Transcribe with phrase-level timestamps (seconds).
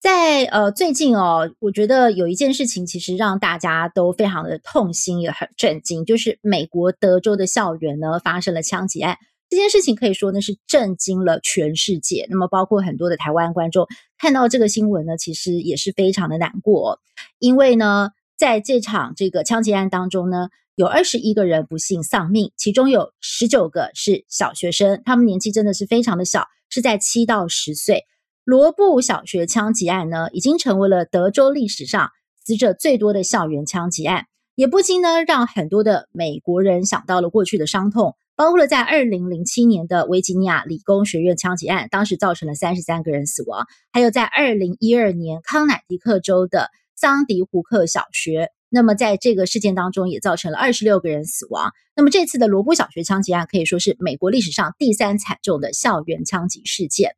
[0.00, 9.18] 在呃最近哦，我觉得有一件事情其实让大家都非常的痛心，也很震惊，就是美国德州的校园呢发生了枪击案。
[9.50, 12.26] 这件事情可以说呢是震惊了全世界。
[12.30, 13.88] 那么包括很多的台湾观众
[14.18, 17.00] 看到这个新闻呢，其实也是非常的难过，
[17.40, 28.04] 因为呢在这场这个枪击案当中呢，有二十一个人不幸丧命，其中有十九个是小学生，他们年纪真的是非常的小，是在七到十岁。
[28.48, 32.08] 罗布小学枪击案呢，已经成为了德州历史上
[32.42, 34.24] 死者最多的校园枪击案，
[34.54, 51.72] 也不禁呢让很多的美国人想到了过去的伤痛，包括了在二零零七年的维吉尼亚理工学院枪击案，当时造成了三十三个人死亡，还有在二零一二年康乃狄克州的桑迪胡克小学，那么在这个事件当中也造成了二十六个人死亡。
[51.94, 57.10] 那么这次的罗布小学枪击案可以说是美国历史上第三惨重的校园枪击事件。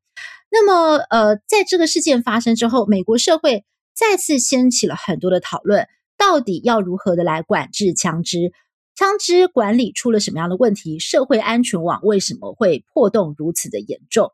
[0.53, 5.87] 那么，呃，在这个事件发生之后，美国社会再次掀起了很多的讨论，
[6.19, 8.53] 到底要如何的来管制枪支？
[8.97, 10.99] 枪支管理出了什么样的问题？
[10.99, 14.33] 社会安全网为什么会破洞如此的严重？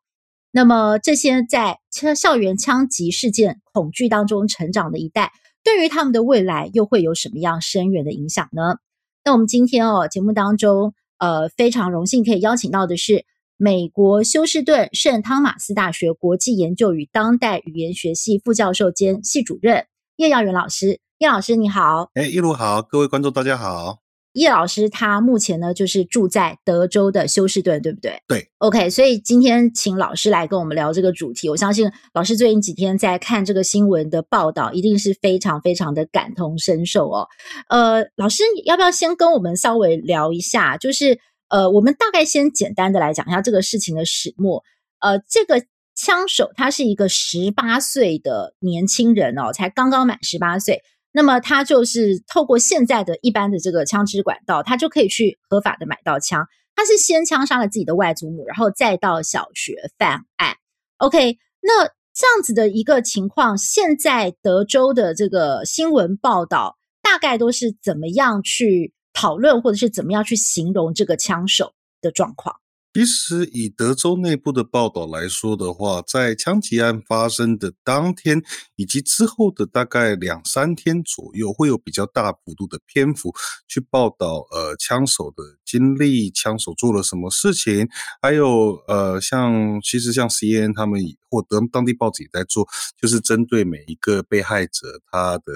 [0.50, 1.80] 那么，这些在
[2.16, 8.76] 校园枪击事件恐惧当中成长的一代，对于他们的未来又会有什么样深远的影响呢？
[9.22, 13.26] 那我们今天哦，节目当中，呃，非常荣幸可以邀请到的是。
[13.58, 24.00] 美国休斯顿圣汤马斯大学国际研究与当代语言学系副教授兼系主任叶耀元老师，叶老师你好，哎，一路好，各位观众大家好。
[24.34, 28.20] 叶老师他目前呢就是住在德州的休斯顿，对不对？
[28.28, 37.26] 对，OK，所以今天请老师来跟我们聊这个主题，我相信老师最近几天在看这个新闻的报道，一定是非常非常的感同身受哦。
[37.70, 41.18] 呃，老师要不要先跟我们稍微聊一下，就是？
[41.48, 44.64] 呃，我们大概先简单的来讲一下这个事情的始末。
[45.00, 45.64] 呃，这个
[45.94, 50.82] 枪手他是一个十八岁的年轻人哦，才刚刚满十八岁。
[51.12, 56.46] 那么他就是透过现在的一般的这个枪支管道，他就可以去合法的买到枪。
[56.74, 60.56] 他是先枪杀了自己的外祖母，然后再到小学犯案。
[60.98, 68.92] OK，那这样子的一个情况，现在德州的这个新闻报道大概都是怎么样去？
[69.16, 71.72] 讨论或者是怎么样去形容这个枪手
[72.02, 72.54] 的状况？
[72.92, 78.42] 其实以德州内部的报道来说的话，在枪击案发生的当天
[78.74, 83.34] 以及之后的大概两三天左右，会有比较大幅度的篇幅
[83.68, 87.86] 去报道呃枪手的经历，枪手做了什么事情，
[88.22, 90.98] 还有呃像其实像 CNN 他们
[91.30, 92.66] 或者当地报纸也在做，
[92.98, 95.52] 就是针对每一个被害者他的。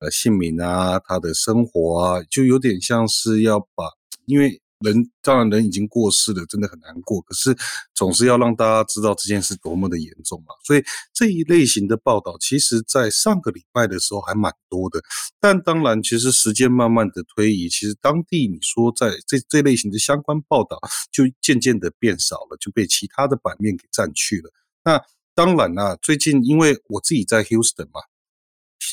[0.00, 3.84] 呃，姓名啊，他的生活啊，就有点像是要把，
[4.24, 7.20] 因为人当然人已经过世了，真的很难过。
[7.20, 7.54] 可是
[7.94, 10.54] 总是要让大家知道这件事多么的严重嘛。
[10.64, 15.02] 所以这一类型的报道，其实在上个礼拜的时候还蛮多的。
[15.38, 20.80] 但当然，其实时间慢慢的推移，其实当地你说在这这类型的相关报道
[21.12, 24.50] 就渐渐的变少了，就被其他的版面给占去了。
[24.82, 24.98] 那
[25.34, 28.00] 当然啦，最近因为我自己在 Houston 嘛。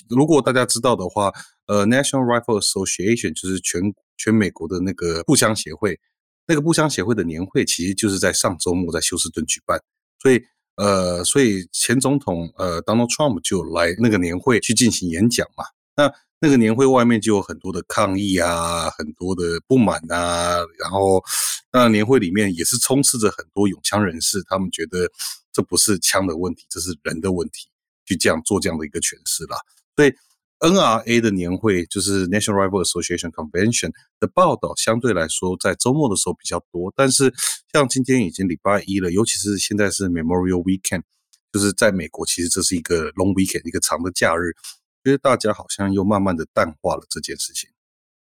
[0.09, 1.31] 如果大家知道的话，
[1.67, 3.81] 呃，National Rifle Association 就是全
[4.17, 5.99] 全美国的那个步枪协会，
[6.45, 9.81] 那个步枪协会的年会其实就是在上周末在休斯顿举办，
[10.21, 10.41] 所以
[10.75, 15.63] 呃，所以前总统呃 Donald Trump 就来那个年会去进行演讲嘛。
[15.95, 21.23] 那那个年会外面就有很多的抗议啊，很多的不满啊，然后
[21.71, 25.09] 那年会里面也是充斥着很多拥枪人士，他们觉得
[25.51, 27.67] 这不是枪的问题，这是人的问题，
[28.05, 29.57] 去这样做这样的一个诠释啦。
[29.97, 30.13] 所以
[30.59, 36.93] NRA 的年会就是 National Rifle Association Convention 的报道，相对来说在周末的时候比较多。
[36.95, 37.33] 但是
[37.73, 41.01] 像今天已经礼拜一了，尤其是现在是 Memorial Weekend，
[41.51, 44.53] 就是在美国其实这是一个 Long Weekend，一个长的假日，
[45.03, 47.69] 觉得大家好像又慢慢的淡化了这件事情。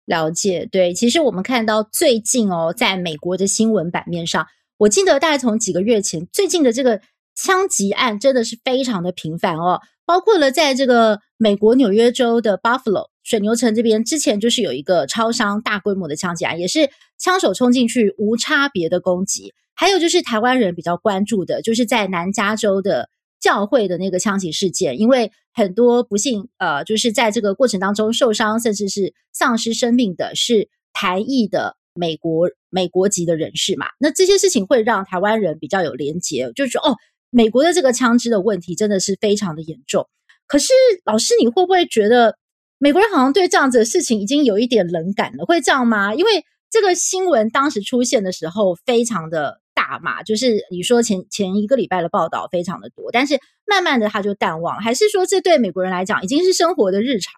[0.05, 4.45] 了解，对，其实我们看到最近哦，在美国的新闻版面上，
[4.77, 7.01] 我记得大概从几个月前，最近的这个
[7.35, 9.81] 枪击案真的是非常的频繁哦。
[10.05, 19.53] 包括了在这个美国纽约州的 Buffalo 水牛城这边，之前就是有一个超商大规模的枪击案，也是枪手冲进去无差别的攻击。
[19.75, 23.09] 还有就是台湾人比较关注的，就是在南加州的
[23.39, 33.87] 教会的那个枪击事件，因为很多不幸呃，就是在这个过程当中受伤，甚至是丧失生命的是台裔的美国美国籍的人士嘛。
[33.99, 36.97] 那这些事情会让台湾人比较有连结，就是哦，
[37.33, 40.07] 美国的这个枪支的问题真的是非常的严重。
[40.45, 40.71] 可是
[41.03, 42.37] 老师，你会不会觉得
[42.77, 45.45] 美国人好像对这样子的事情已经有一点冷感了？
[45.45, 46.13] 会这样吗？
[46.13, 57.33] 因为这个新闻当时出现的时候非常的大嘛，就是你说前前一个礼拜的报道非常的多，但是慢慢的他就淡忘，还是说这对美国人来讲已经是生活的日常，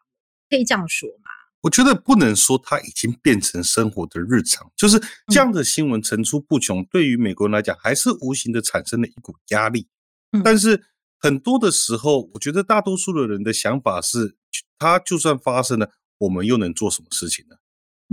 [0.50, 1.32] 可以这样说吗？
[1.66, 9.88] 我觉得不能说它已经变成生活的日常，就是这样的新闻层出不穷，嗯、对于美国人来讲还是无形的产生了一股压力。
[10.32, 10.84] 嗯、但是
[11.18, 14.36] 很多的时候，我觉得大多数的人的想法是，
[14.78, 15.90] 它就算发生了，
[16.20, 17.56] 我们又能做什么事情呢？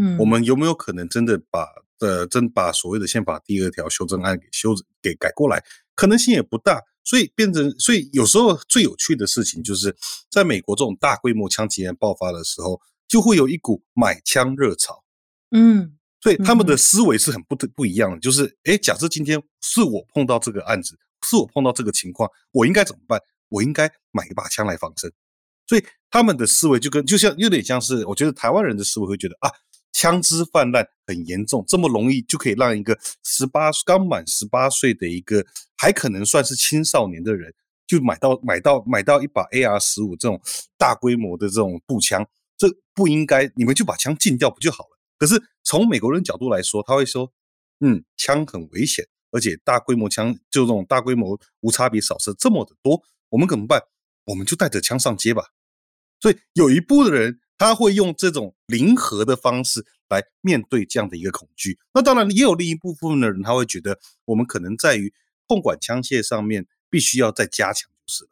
[0.01, 1.69] 嗯，我们有没有可能真的把
[2.01, 5.63] 呃真把所谓的宪法第二条修正案给修给改过来？
[5.95, 9.95] 可能性也不大，所以变成所以有时候最有趣的事情就是，
[10.31, 12.81] 在美国这种大规模枪击案爆发的时候，
[13.13, 15.05] 就会有一股买枪热潮。
[15.51, 20.99] 嗯，所以他们的思维是很不不一样的，就是诶，假设今天是我碰到这个案子，
[21.29, 23.21] 是我碰到这个情况，我应该怎么办？
[23.51, 25.13] 我应该买一把枪来防身。
[25.67, 29.51] 所以他们的思维就跟就像有点像是，我觉得台湾人的思维会觉得啊。
[29.95, 35.45] 枪支泛滥很严重，这么容易就可以让一个十八刚满十八岁的一个
[35.77, 37.53] 还可能算是青少年的人，
[37.87, 40.41] 就买到买到买到一把 AR 十五这种
[40.79, 42.42] 大规模的这种步枪，这
[42.95, 44.99] 不应该，你们就把枪禁掉不就好了？
[45.19, 47.33] 可是从美国人角度来说，他会说，
[47.81, 53.83] 嗯，枪很危险，而且大规模枪就这种大规模无差别扫射这么的多，我们怎么办？
[54.25, 55.53] 我们就带着枪上街吧。
[56.21, 57.39] 所以有一部分人。
[57.59, 61.79] 他会用这种零和的方式来面对这样的一个恐惧。
[61.95, 65.15] 那当然，也有另一部分的人，他会觉得我们可能在于
[65.47, 68.29] 控管枪械上面必须要再加强，就是。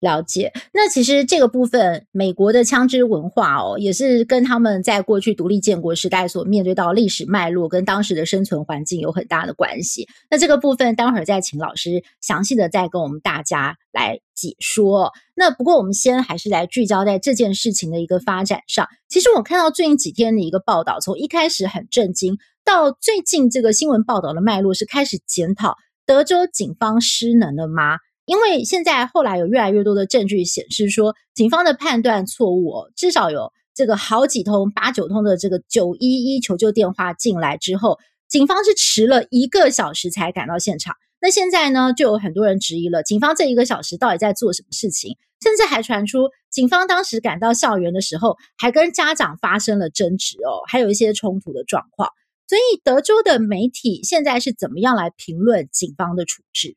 [0.00, 10.06] 了解，那其实这个部分，美国的枪支文化哦，也是跟他们在过去独立建国时代所面对到历史脉络跟当时的生存环境有很大的关系。
[10.30, 15.12] 那这个部分，待会儿再请老师详细的再跟我们大家来解说。
[15.34, 18.86] 那不过我们先还是来聚焦在这件事情的一个发展上。
[19.08, 27.98] 其实我看到最近几天的一个报道，从一开始很震惊，到最近这个新闻报道的脉络是开始检讨德州警方失能了吗？
[28.28, 37.98] 因为现在后来有越来越多的证据显示说，警方的判断错误，至少有这个好几通、八九通的这个九一一求救电话进来之后，
[38.28, 40.94] 警方是迟了一个小时才赶到现场。
[41.22, 45.16] 那现在呢，就有很多人质疑了，警方这一个小时到底在做什么事情？
[45.42, 52.10] 甚至还传出警方当时赶到校园的时候，还跟家长发生了争执哦，还有一些冲突的状况。
[52.46, 56.76] 所以德州的媒体现在是怎么样来评论警方的处置？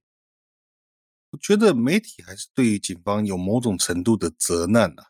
[1.31, 5.03] 我觉得媒体还是对于警方有某种程度的责难呐，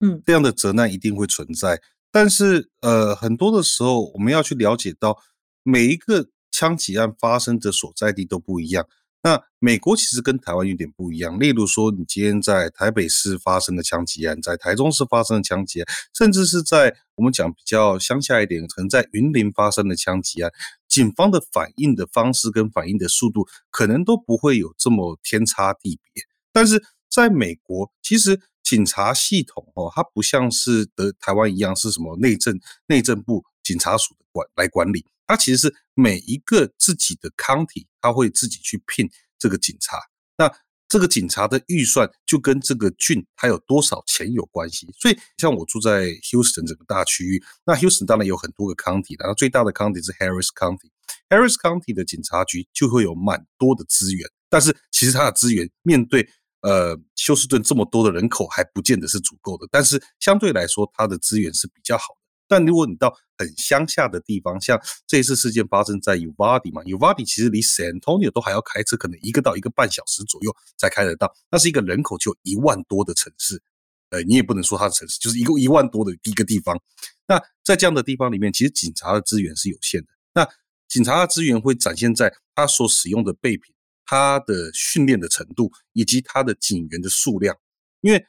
[0.00, 1.80] 嗯，这样的责难一定会存在。
[2.10, 5.18] 但是，呃，很多的时候我们要去了解到，
[5.62, 8.86] 每一个枪击案发生的所在地都不一样。
[9.22, 11.38] 那美国其实跟台湾有点不一样。
[11.38, 20.52] 例如说，你今天在台北市发生的枪击案，在台中市发生的枪击案，甚至是在我们讲比较乡下一点，可能在云林发生的枪击案。
[20.92, 26.22] 警方的反应的方式跟反应的速度，可能都不会有这么天差地别。
[26.52, 39.96] 但是在美国，其实警察系统哦，它不像是的台湾一样是什么内政内政部警察署的管来管理，它其实是每一个自己的 county，它会自己去聘这个警察。
[40.36, 40.54] 那
[40.92, 56.28] 这个警察的预算就跟这个郡它有多少钱有关系，所以像我住在 Houston 这个大区域，那 Houston 当然有很多个 county，然后最大的 county 是 Harris County，Harris County 的警察局就会有蛮多的资源，但是其实它的资源面对
[56.60, 62.04] 呃休斯顿这么多的人口还不见得是足够的，但是相对来说它的资源是比较好。
[62.52, 71.34] 但如果你到很乡下的地方，像这次事件发生在 Uvalde 嘛，Uvalde 其实离 San Antonio 都还要开车，可能一个到一个半小时左右才开得到。
[71.50, 73.62] 那是一个人口就一万多的城市，
[74.10, 76.78] 呃，你也不能说它的城市，就是一个一万多的一个地方。
[77.26, 80.08] 那在这样的地方里面，其实警察的资源是有限的。
[80.34, 80.46] 那
[80.88, 87.56] 警察的资源会展现在他所使用的备品、他的训练的程度以及他的警员的数量，
[88.02, 88.22] 因为。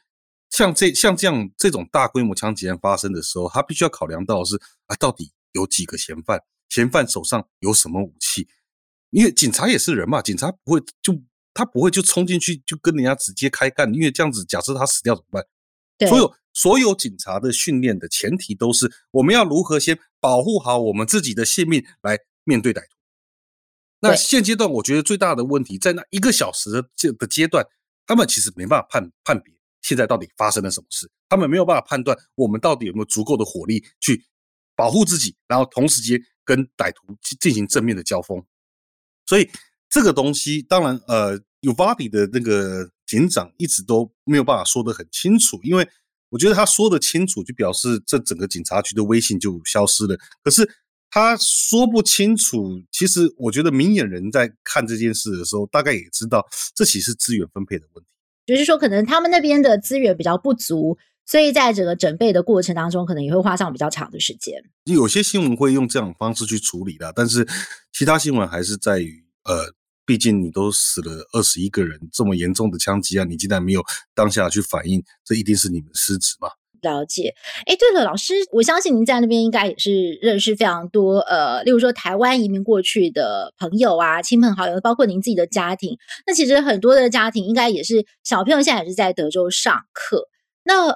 [0.54, 4.56] 像这像这样这种大规模枪击案发生的时候，他必须要考量到的是
[4.86, 6.40] 啊，到底有几个嫌犯？
[6.70, 8.48] 嫌犯手上有什么武器？
[9.10, 11.20] 因为警察也是人嘛，警察不会就
[11.56, 15.44] 他不会就冲进去就跟人家直接开干，因为这样子假设他死掉怎么办？
[15.98, 22.98] 对，所有所有警察的训练的前提都是我们要如何先保护好我们自己的性命来面对歹徒。
[24.02, 27.66] 那现阶段我觉得最大的问题在那一个小时的这的阶段。
[28.06, 29.53] 他们其实没办法判判别
[29.84, 34.26] 现在到底发生了什么事，他们没有办法判断我们到底有没有足够的火力去
[34.76, 38.44] 保护自己，然后同时间跟歹徒进行正面的交锋。
[39.28, 39.48] 所以
[39.90, 45.88] 这个东西，当然，呃，Uvalde 的那个警长一直都没有办法说得很清楚，因为
[46.30, 50.18] 我觉得他说得清楚，就表示这整个警察局的威信就消失了。
[50.44, 50.68] 可是
[51.12, 58.10] 他说不清楚，其实我觉得明眼人在看这件事的时候，大概也知道这其实是资源分配的问题。
[58.46, 64.62] 就是说，可能他们那边的资源比较不足，所以在整个准备的过程当中，可能也会花上比较长的时间。
[64.86, 67.48] 有些新闻会用这种方式去处理的，但是
[67.94, 69.74] 其他新闻还是在于，呃，
[70.06, 73.82] 毕竟你都死了二十一个人，这么严重的枪击案，你竟然没有
[74.14, 76.50] 当下去反应，这一定是你们失职嘛。
[76.84, 77.34] 了解，
[77.66, 85.98] 哎，对了，老师，我相信您在那边应该也是认识非常多，呃，例如说台湾移民过去的朋友啊，亲朋好友，包括您自己的家庭。
[86.28, 90.28] 那其实很多的家庭应该也是小朋友现在也是在德州上课。
[90.64, 90.88] 那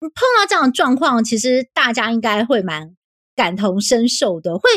[0.00, 2.96] 碰到这样的状况，其实大家应该会蛮
[3.34, 4.68] 感同身受的，会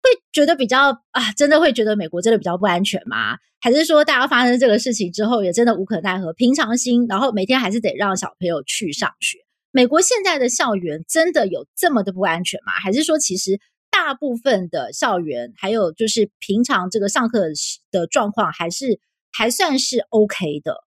[0.00, 3.38] 会觉得比较啊，真的会觉得美国真的比较不安全吗？
[3.60, 9.38] 还是说大家发生这个事情之后，也真的无可奈何，平常心，然后每天还是得让小朋友去上学？
[9.70, 12.72] 美国现在的校园真的有这么的不安全吗？
[12.72, 13.60] 还是说，其实
[13.90, 17.48] 大部分的校园，还有就是平常这个上课
[17.90, 18.98] 的状况，还是
[19.30, 20.84] 还算是 OK 的？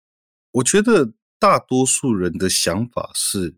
[0.52, 3.56] 我觉得大多数人的想法是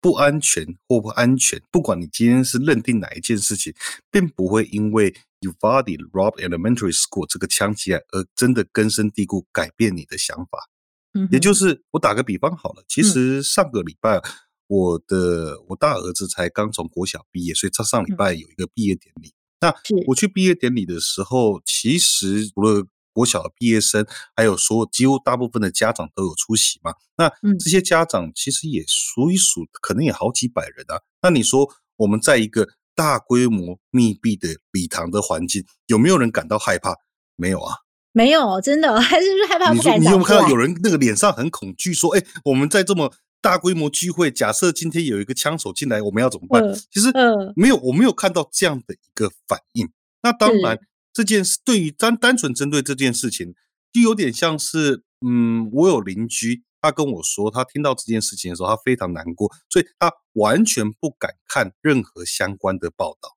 [0.00, 3.72] 不安全或不安全，不管你今天是认定哪一件事情，
[4.10, 10.68] 并不会因为 Uvalde Robb Elementary School 这个枪击案而真的根深蒂固改变你的想法。
[11.14, 14.20] 嗯，也就是我打个比方好了，其实上个礼拜。
[14.68, 19.30] 我的我大儿子才刚从国小毕业，所以他上礼拜有一个毕业典礼。
[19.30, 19.74] 嗯、那
[20.06, 24.06] 我去毕业典礼的时候，其实除了国小的毕业生，
[24.36, 26.92] 还有所有几乎大部分的家长都有出席嘛。
[27.16, 31.00] 那这些家长其实也数一数，可能也好几百人啊。
[31.22, 36.94] 那你说我们在一个大规模密闭的礼堂的环境，有没有人感到害怕？
[37.36, 37.74] 没有啊，
[38.12, 39.98] 没有，真的 还是害怕不敢。
[39.98, 43.10] 你说你有没有看到有人那个脸上很恐惧，说：“哎，我们在这么。”
[43.40, 46.62] 大规模聚会，假设今天有一个枪手进来，我们要怎么办？
[46.90, 47.12] 其实
[47.54, 49.88] 没有，我没有看到这样的一个反应。
[50.22, 50.78] 那当然，
[51.12, 53.54] 这件事对于单单纯针对这件事情，
[53.92, 63.36] 就有点像是，嗯，我有邻居，他跟我说，他听到这件事情的时候，他非常难过，所以他完全不敢看任何相关的报道。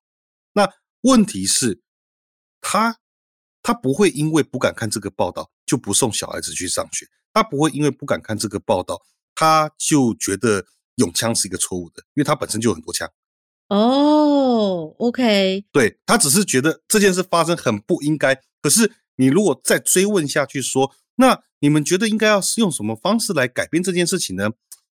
[0.54, 0.68] 那
[1.02, 1.80] 问题是，
[2.60, 2.98] 他
[3.62, 9.00] 他不会因为不敢看这个报道就不送小孩子去上学，他不会因为不敢看这个报道。
[9.34, 10.64] 他就觉得
[10.96, 13.08] 用枪是一个错误的，因为他本身就有很多枪。
[13.68, 18.38] 哦，OK，对，他只是觉得这件事发生很不应该。
[18.60, 24.50] 可是你如果再追问下去说，那你们觉得应该要是用什么方式来改变这件事情呢？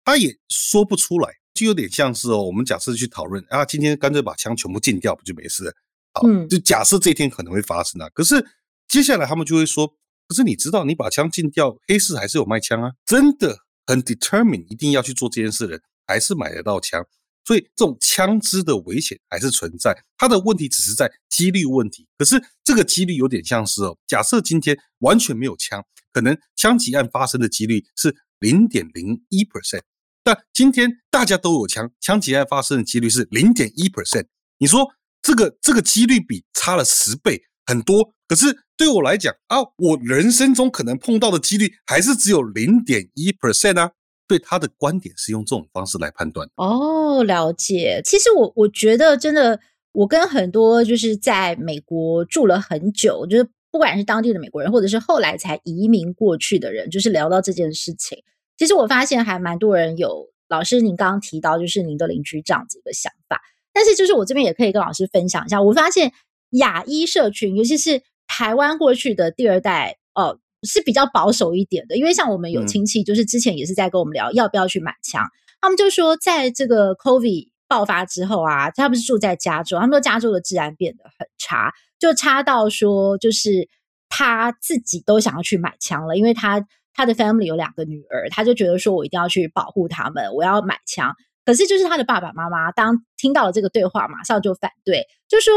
[0.04, 5.72] 他也说不出来，就有点像是哦，我们假设去讨论啊，今天干脆把枪全部禁掉，不就没事了？
[6.14, 8.08] 好，嗯，就假设这一天可能会发生啊。
[8.14, 8.44] 可是
[8.88, 9.86] 接下来他们就会说，
[10.26, 13.58] 可是你知道，你把枪禁掉，黑市还是有卖枪啊，真的。
[13.92, 17.04] 很 determined 一定要去做这件事的人，还是买得到枪，
[17.44, 19.94] 所以这种枪支的危险还是存在。
[20.16, 29.82] 它的问题只是在几率问题，可是这个几率有点像是哦，假设今天完全没有枪，可能枪击案发生的几率是零点零一 percent，
[30.24, 34.28] 但今天大家都有枪，枪击案发生的几率是零点一 percent。
[34.56, 34.88] 你说
[35.20, 37.42] 这个这个几率比差了十倍。
[37.64, 38.46] 很多，可是
[38.78, 43.90] 对我来讲啊，我人生中可能碰到的几率还是只有零点一 percent 啊。
[44.26, 46.48] 对他的观点是用这种方式来判断。
[46.56, 48.00] 哦，了解。
[48.02, 49.60] 其实我我觉得真的，
[49.92, 58.16] 我跟很多就是在美国住了很久，就是不管是当地的美国人，或者是后来才移民过去的人，就是聊到这件事情，
[58.56, 63.42] 其实我发现还蛮多人有老师您刚刚提到，就是您的邻居这样子一个想法。
[63.74, 66.14] 但是就是我这边也可以跟老师分享一下，我发现。
[66.56, 71.96] 亚裔社群，尤其是台湾过去的第二代，哦，是比较保守一点的。
[71.96, 83.68] 因为像我们有亲戚，就是之前也是在跟我们聊要不要去买枪，嗯、他们就说，在这个 COVID 爆发之后啊，他们是住在加州，他们说加州的治安变得很差，就差到说，就是
[84.08, 86.64] 他自己都想要去买枪了，因为他
[86.94, 91.14] 他的 family 有两个女儿，他就觉得说我一定要去保护他们，我要买枪。
[91.44, 95.52] 可是就是他的爸爸妈妈当听到了这个对话，马上就反对，就说。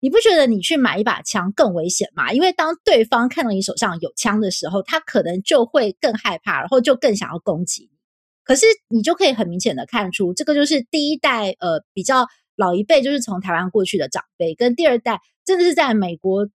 [0.00, 2.32] 你不觉得你去买一把枪更危险吗？
[2.32, 7.98] 因为当对方看到你手上有枪的时候，他可能就会更害怕，然后就更想要攻击你。
[8.44, 12.26] 可是你就可以很明显的看出，这个就是第一代呃比较
[12.56, 16.48] 老一辈，就是从台湾过去的长辈，跟第二代真的是在美国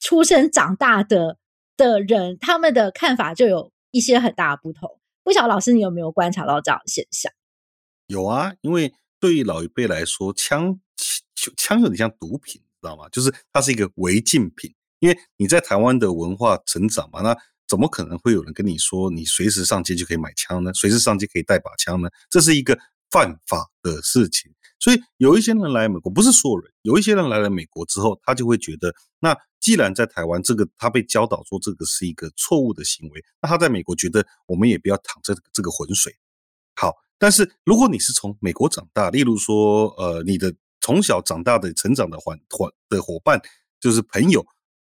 [0.00, 1.38] 出生长大的
[1.76, 5.00] 的人，他们的看法就有一些很大的不同。
[5.22, 7.32] 不晓得老师你有没有观察到这样的现象？
[8.06, 10.80] 有啊，因为对于老一辈来说，枪
[11.56, 13.08] 枪有点像毒品，知道吗？
[13.10, 14.74] 就是它是一个违禁品。
[15.00, 17.36] 因为你在台湾的文化成长嘛，那
[17.68, 20.72] 怎么可能会有人跟你说你随时上街就可以买枪呢？
[20.74, 22.08] 随时上街可以带把枪呢？
[22.28, 22.76] 这是一个
[23.10, 24.50] 犯法的事情。
[24.80, 36.12] 所以有一些人来美国，不是所有人，有一些人来了美国之后，他就会觉得，那既然在台湾这个他被教导说这个是一个错误的行为，那他在美国觉得我们也不要淌这这个浑水。
[36.74, 40.52] 好，但是如果你是从美国长大，例如说，呃，你的
[40.88, 43.38] 从小长大的成长的环环的伙伴，
[43.78, 44.46] 就是朋友，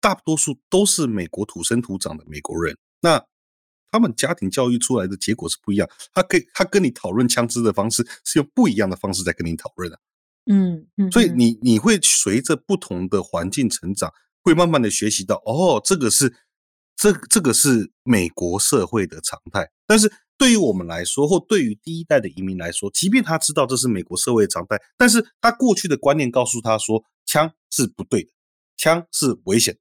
[0.01, 3.27] 大多数都是美国土生土长的美国人，那。
[3.93, 9.99] 他们家庭教育出来的结果是不一样，他可以他跟你讨论枪支的方式是用不一样的方式在跟你讨论的，
[10.47, 16.33] 嗯，嗯，所以你你会随着不同的环境成长，会慢慢的学习到，哦，这个是
[16.95, 19.69] 这这个是美国社会的常态。
[19.89, 28.31] 但是对于我们来说，或对于第一代的移民来说，即便他知道这是美国社会的常态，但是他过去的观念告诉他说，枪是不对的，
[28.79, 29.81] 枪是危险的。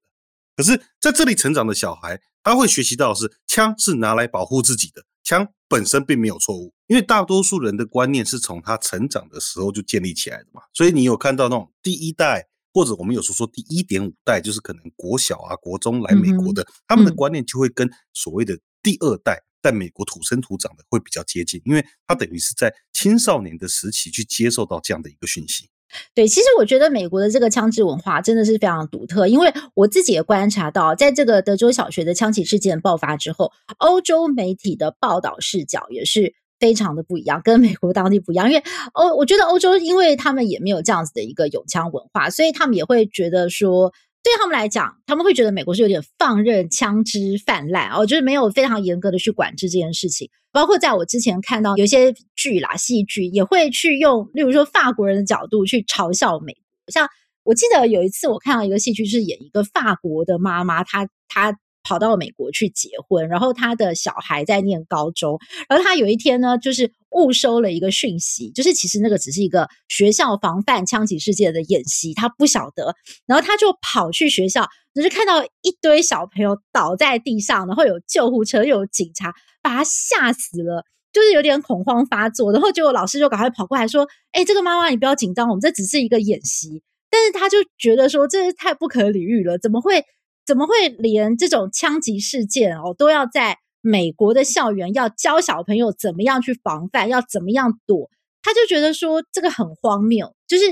[0.57, 2.21] 可是在这里成长的小孩。
[2.41, 10.61] 他会学习到的是，枪是拿来保护自己的，枪本身并没有错误，因为大多数人的观念是从他成长的时候就建立起来的嘛。
[10.73, 25.69] 所以你有看到那种第一代，或者我们有时候说第一点五代，就是可能国小啊、国中来美国的，他们的观念就会跟所谓的第二代在美国土生土长的会比较接近，因为他等于是在青少年的时期去接受到这样的一个讯息。
[26.13, 38.49] 对，其实我觉得美国的这个枪支文化真的是非常独特，因为我自己也观察到，在这个德州小学的枪击事件爆发之后，欧洲媒体的报道视角也是非常的不一样，跟美国当地不一样。
[38.51, 38.63] 因为
[38.93, 43.93] 欧，我觉得欧洲因为他们也没有这样子的一个有枪文化，所以他们也会觉得说。
[44.23, 50.29] 对他们来讲，他们会觉得美国是有点放任枪支泛滥哦，就是没有非常严格的去管制这件事情。
[50.51, 56.91] 包括在我之前看到有些剧啦、戏剧，也会去用，例如说法国人的角度去嘲笑美国。
[56.91, 57.07] 像
[57.43, 61.57] 我记得有一次我看到一个戏剧，是演一个法国的妈妈，她她。
[61.89, 72.93] 跑到美国去结婚，然后他的小孩在念高中，然后他有一天呢，就是误收了一个讯息，就是其实那个只是一个学校防范枪击事件的演习，他不晓得，
[73.25, 90.05] 然后他就跑去学校，就是看到一堆小朋友倒在地上，然后有救护车，又有警察，把他吓死了，就是有点恐慌发作，然后结果老师就赶快跑过来说：“哎，这个妈妈你不要紧张，我们这只是一个演习。”但是他就觉得说这是太不可理喻了，怎么会？
[90.49, 98.09] 怎么会连这种枪击事件哦，都要在美国的校园要教小朋友怎么样去防范，要怎么样躲？
[98.41, 100.63] 他就觉得说这个很荒谬，就是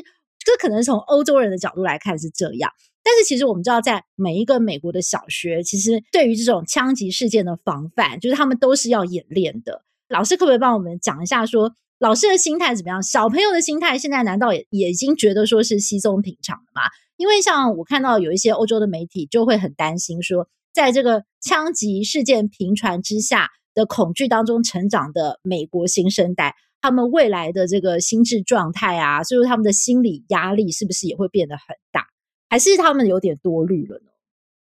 [0.44, 2.72] 这可能从欧洲人的角度来看是这样，
[3.04, 9.84] 但是其实我们知道，在每一个美国的小学，其实对于这种枪击事件的防范，就是他们都是要演练的。
[10.10, 13.04] 老师可不可以帮我们讲一下说，老师的心态怎么样？
[13.04, 16.82] 小朋友的心态现在难道也也已经觉得说是稀松平常的吗？
[17.18, 32.06] 因为像我看到有一些欧洲的媒体就会很担心说，在这个枪击事件频传之下的恐惧当中成长的美国新生代，他们未来的这个心智状态啊，就是他们的心理压力是不是也会变得很大？
[32.50, 34.12] 还是他们有点多虑了呢？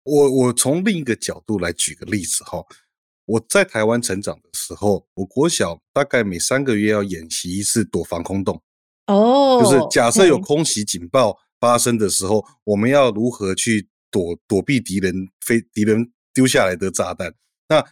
[0.04, 2.64] 我我从另一个角度来举个例子哈，
[3.24, 8.62] 我在台湾成长的时候，我国小大概每三个月要演习一次躲防空洞，
[9.08, 11.36] 哦，就是假设有空袭警报。
[11.60, 17.34] 发生的时候，我们要如何去躲躲避敌人飞敌人丢下来的炸弹？
[17.68, 17.84] 那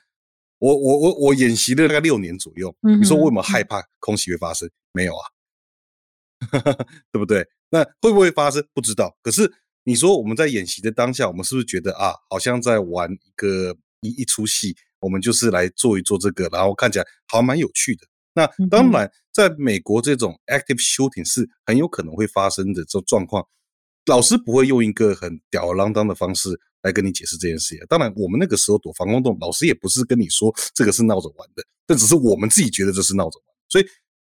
[0.59, 2.75] 我我我我演习了大概六年左右。
[3.01, 4.71] 你说我有没有害怕空袭会发生？
[4.93, 5.25] 没有啊，
[7.13, 7.47] 对不对？
[7.71, 8.67] 那会不会发生？
[8.73, 9.17] 不知道。
[9.23, 14.77] 可是你说我们在演习的当下，我们是不是觉得啊，好像在玩一个一一出戏？
[15.01, 18.07] 我们就是来做一做这个，然后看起来好像蛮有趣的。
[18.35, 23.47] 那当然，在美国这种 active shooting 是很有可能会发生的这种状况。
[24.07, 26.51] 老师不会用一个很吊儿郎当的方式
[26.83, 27.87] 来跟你解释这件事情。
[27.89, 33.57] 当然，我们那个时候躲防空洞，老师也不是跟你说这个是闹着玩的，这只是我们自己觉得这是闹着玩。
[33.69, 33.87] 所以，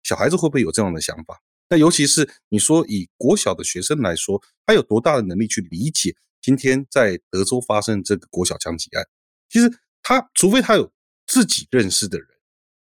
[0.04, 1.40] 小孩子会不会有这样的想法？
[1.70, 9.06] 那尤其是你说以国小的学生来说，他有多大的能力去理解今天在德州发生这个国小枪击案？
[9.48, 9.72] 其实
[10.04, 10.92] 他除非他有
[11.28, 12.28] 自己认识的人，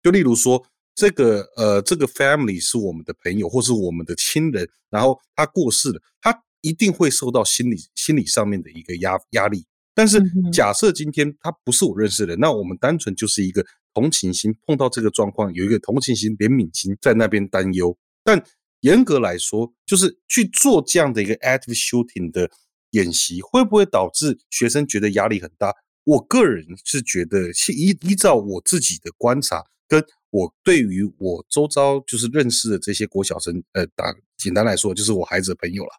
[0.01, 0.65] 就例如说
[0.97, 6.43] 这个呃这个 family 是我们的朋友或是我们的亲人，然后他过世了，他。
[6.61, 10.19] 一定会受到心理心理上面的一个压压力，但是
[10.51, 17.95] 假设今天他不是我认识的人，那我们单纯就是一个同情心，碰到这个状况有一个同情心、怜悯心在那边担忧。
[18.23, 18.43] 但
[18.81, 22.49] 严格来说，就是去做这样的一个 active shooting 的
[22.89, 25.71] 演习，会不会导致学生觉得压力很大？
[26.05, 30.03] 我个人是觉得，依依照我自己的观察，跟
[30.37, 35.89] 我对于我周遭就是认识的这些国小生，呃，打简单来说，就是我孩子的朋友了。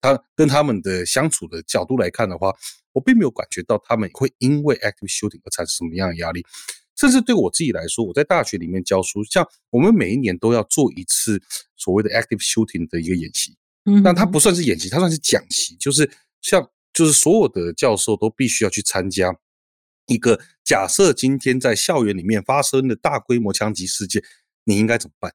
[0.00, 2.54] 他跟他们的相处的角度来看的话，
[2.92, 6.44] 我并没有感觉到他们会因为 active shooting 而产生什么样的压力。
[6.96, 11.40] 甚至对我自己来说，我在大学里面教书，像我们每一年都要做一次
[11.76, 13.56] 所谓的 active shooting 的一个演习。
[13.84, 16.08] 嗯，但它不算是演习，它算是讲习，就是
[16.40, 19.32] 像就是所有的教授都必须要去参加
[20.08, 24.22] 一个假设今天在校园里面发生的大规模枪击事件，
[24.64, 25.32] 你应该怎么办？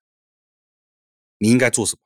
[1.37, 1.99] 你应该做什么？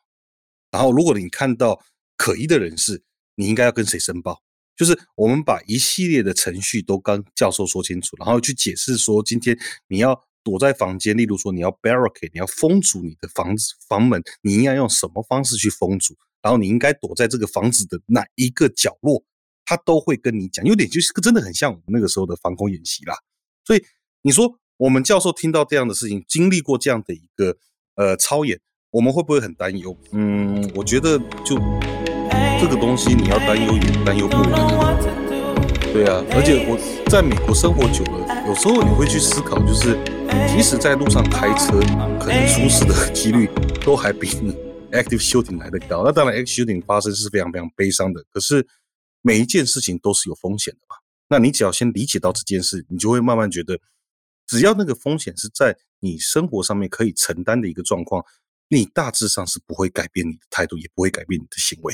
[0.69, 1.83] 然后如果你看到
[2.15, 3.03] 可疑的人士，
[3.35, 4.43] 你应该要跟谁申报？
[4.75, 16.15] 就是我们把一系列的程序都跟教授说清楚，然后去解释说，今天你要躲在房间，例如说你要 barricade，你要封住你的房子房门，你应该用什么方式去封住？
[16.41, 19.23] 然后你应该躲在这个房子的哪一个角落，
[19.67, 23.13] 他都会跟你讲，有点就是真的很像我们那个时候的防空演习啦。
[23.65, 23.83] 所以
[24.21, 27.57] 你说我们教授听到这样的事情，经历过这样的一个
[27.95, 29.97] 呃操演，我们会不会很担忧？
[30.13, 31.57] 嗯，我觉得就
[32.61, 34.97] 这个东西你要担忧也担忧不完。
[35.91, 36.77] 对啊，而且我
[37.09, 39.97] 在美国生活久了，有时候你会去思考，就是
[40.47, 41.77] 即使在路上开车，
[42.17, 43.49] 可能出事的几率
[43.83, 44.55] 都还比你。
[44.89, 48.23] Active shooting 来得高，那当然，active shooting 发生是非常非常悲伤的。
[48.31, 48.65] 可是
[49.27, 50.95] 每一件事情都是有风险的嘛。
[51.27, 53.77] 那你只要先理解到这件事，你就会慢慢觉得，
[54.45, 58.23] 只要那个风险是在你生活上面可以承担的一个状况，
[58.69, 61.93] 你大致上是不会改变你的态度，也不会改变你的行为。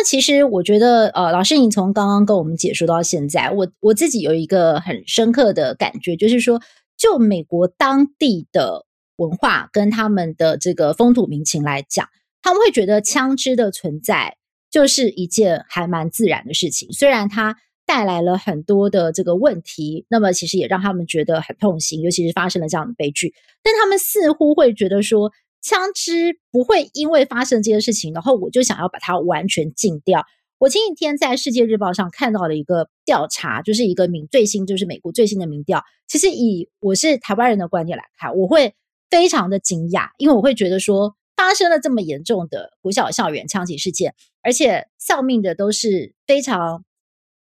[0.00, 6.58] 那其实我觉得，呃，老师，你从刚刚跟我们解说到现在，我我自己有一个很深刻的感觉，就是说，
[6.96, 8.86] 就美国当地的
[9.16, 12.08] 文化跟他们的这个风土民情来讲，
[12.40, 14.38] 他们会觉得枪支的存在
[14.70, 25.30] 就是一件还蛮自然的事情，虽然它带来了很多的这个问题，那么其实也让他们觉得很痛心，尤其是发生了这样的悲剧，但他们似乎会觉得说。
[25.62, 30.24] 枪支不会因为发生这件事情，然后我就想要把它完全禁掉。
[30.58, 35.82] 我前几天在《世界日报》上看到了一个调查，就是一个民最新，就是美国最新的民调。
[36.06, 38.74] 其实以我是台湾人的观点来看，我会
[39.10, 46.84] 非常的惊讶，因为我会觉得说，发生了这么严重的国小校园枪击事件，而且丧命的都是非常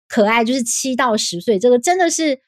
[0.09, 2.41] 可爱，就是七到十岁，这个真的是。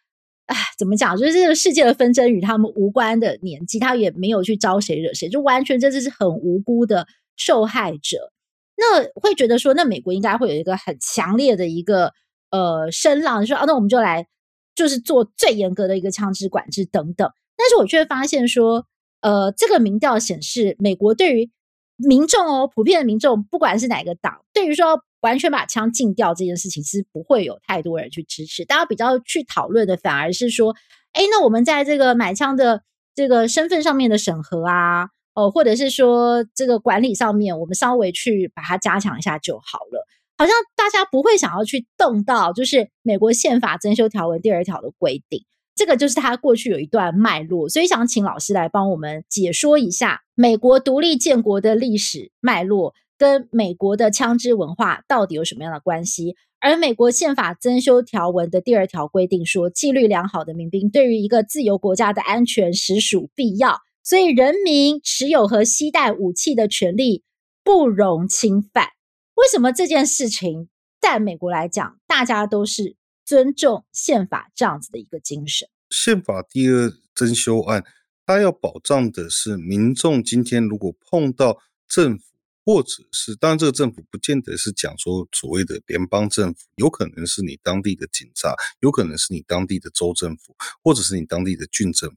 [0.50, 1.16] 哎，怎么讲？
[1.16, 8.32] 就是这个世界的纷争与他们无关的年纪，他也没有去招谁惹谁，就完全这就是很无辜的受害者。
[8.76, 12.12] 那会觉得说，那美国应该会有一个很强烈的一个
[12.50, 14.26] 呃声浪，说啊，那我们就来
[14.74, 17.30] 就是做最严格的一个枪支管制等等。
[17.56, 18.86] 但是我却发现说，
[19.20, 21.50] 呃，这个民调显示，美国对于
[21.96, 25.04] 民众哦，普遍的民众，不管是哪个党，对于说。
[25.20, 28.64] 完全把枪禁掉这件事情，其实不会有太多人去支持。
[28.64, 30.74] 大家比较去讨论的，反而是说，
[31.12, 32.82] 哎，那我们在这个买枪的
[33.14, 40.06] 这个身份上面的审核啊，哦，或者是说这个管理上面，我们稍微去把它加强一下就好了。
[40.38, 45.44] 好像大家不会想要去动到，就是美国宪法增修条文第二条的规定。
[45.74, 52.94] 这个就是它过去有一段脉络，所以想请老师来帮我们解说一下美国独立建国的历史脉络。
[53.20, 56.36] 跟美国的枪支文化到底有什么样的关系？
[56.58, 67.22] 而美国宪法增修条文的第二条规定说，纪律良好的民兵对于一个自由国家的安全实属必要，所以人民持有和携带武器的权利
[67.62, 68.86] 不容侵犯。
[69.34, 75.68] 为什么这件事情在美国来讲，大家都是尊重宪法这样子的一个精神？
[75.90, 77.84] 宪法第二增修案，
[78.24, 82.29] 它要保障的是民众今天如果碰到政府。
[82.72, 92.16] 或者是，当然，这个政府不见得是讲说所谓的联邦政府，有可能是你当地的警察，有可能是你当地的州政府，或者是你当地的郡政府。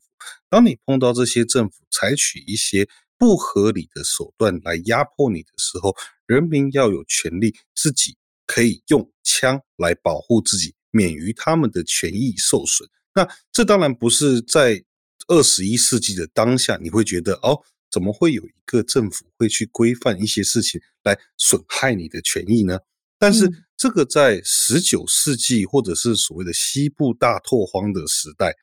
[0.52, 2.88] 当你碰到这些政府采取一些
[3.18, 5.96] 不合理的手段来压迫你的时候，
[6.28, 12.88] 人民要有权利自己可以用枪来保护自己，免于他们的权益受损。
[13.16, 14.86] 那这当然不是在
[15.28, 17.64] 二十一世纪的当下，你会觉得哦。
[17.94, 22.80] 怎么会有一个政府会去规范一些事情来损害你的权益呢？
[23.20, 28.56] 但是这个在十九世纪或者是所谓的西部大拓荒的时代，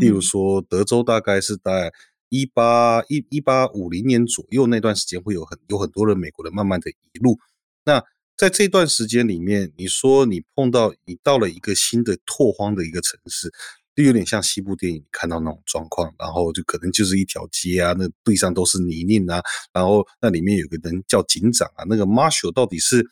[0.00, 1.92] 例如说德州，大概是在
[2.28, 7.38] 一八一一八五零年左右那段时间，会有很有很多的美国人慢慢的移入。
[7.84, 8.02] 那
[8.36, 13.52] 在这段时间里面，你说你碰到你到了一个新的拓荒的一个城市，
[13.94, 23.06] 就有点像西部电影看到那种状况，然后就可能就是一条街啊，那地上都是泥泞啊，然后那里面有个人叫警长啊，那个 Marshall 到底是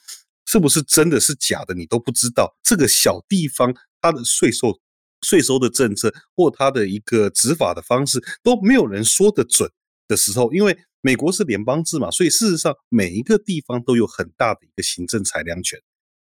[0.47, 2.57] 是不是真的是假的，你都不知道。
[2.63, 4.81] 这个小地方它的税收
[5.21, 9.71] 税收的政策或它的一个执法的方式都没有人说得准
[10.09, 15.79] 的时候，因为美国是联邦制嘛，所以事实上每一个地方都有很大的一个行政裁量权。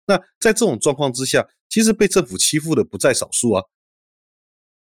[0.06, 3.64] 那在这种状况之下，其实被政府欺负的不在少数啊。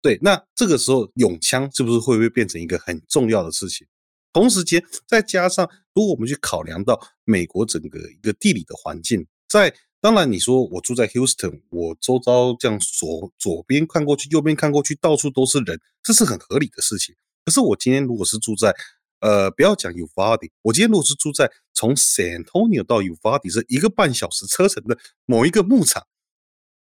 [0.03, 3.87] 对，那这个时候永枪是不是会不会变成一个很重要的事情？
[4.33, 17.15] 同时间再加上，如果我们去考量到美国整个一个地理的环境，在当然你说我住在 Houston，我周遭这样左左边看过去，右边看过去，到处都是人，这是很合理的事情。
[17.45, 18.75] 可是我今天如果是住在
[19.21, 26.07] 呃，不要讲 Uvalde，我今天如果是住在从 San Antonio 到 Uvalde 是一个半小时车程的某一个牧场。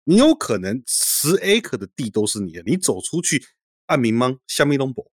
[0.04, 3.42] 你有可能十 acre 的地都是你的，你走出去
[3.86, 5.10] 按民芒下面龙博，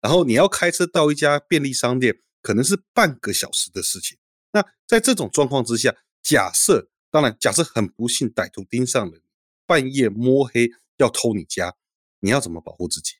[0.00, 4.18] 然后你要开车到一家便利商店，可能是半个小时的事情。
[4.52, 9.20] 那在这种状况之下，假设当然假设很不幸歹徒盯上了，
[9.66, 11.76] 半夜摸黑要偷你家，
[12.20, 13.12] 你要怎么保护自己？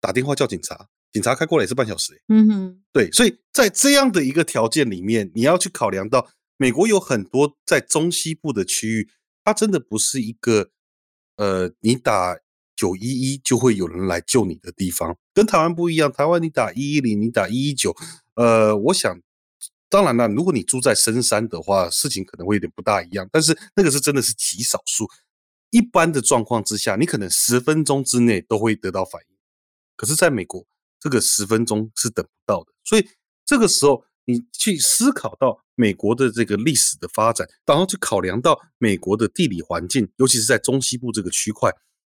[0.00, 2.22] 打电话叫警察，警察开过来也是半小时。
[2.28, 9.10] 嗯哼，对，所以在这样的一个条件里面，你要去考量到美国有很多在中西部的区域。
[9.46, 10.70] 它真的不是一个，
[11.36, 12.36] 呃，你打
[12.74, 16.10] 九一一就会有人来救你的地方，跟台湾不一样。
[16.10, 17.94] 台湾你打一一零，你打一一九，
[18.34, 19.22] 呃，我想，
[19.88, 23.28] 当然了，如果你住在深山的话，事情可能会有点不大一样。
[23.30, 25.08] 但是那个是真的是极少数，
[25.70, 29.36] 一般的状况之下，你可能十分钟之内都会得到反应。
[29.94, 30.66] 可是在美国，
[30.98, 33.08] 这个十分钟是等不到的，所以
[33.44, 34.04] 这个时候。
[34.26, 41.70] 你去思考到美国的这个历史的发展，然后去考量到美国的地理环境，尤其是在中西部这个区块，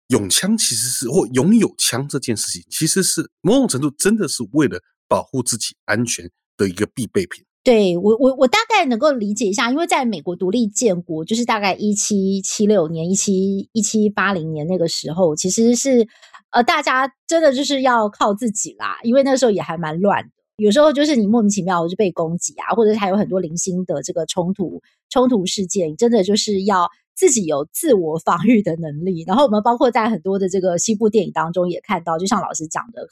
[0.07, 7.43] 拥枪其实是或拥有枪这件事情，其实是某种程度真的是为了保护自己安全的一个必备品。
[7.63, 16.05] 对，我，我我大概能够理解一下，因为在美国独立建国，就是大概一七七六年、一七一七八零年那个时候，其实是
[16.51, 20.29] 呃，大家真的就是要靠自己啦，因为那时候也还蛮乱的。
[20.57, 29.23] 有时候就是你莫名其妙就被攻击啊，或者还有很多零星的这个冲突冲突事件，真的就是要自己有自我防御的能力。
[29.25, 33.07] 然后我们包括在很多的这个西部电影当中也看到，就像老师讲的，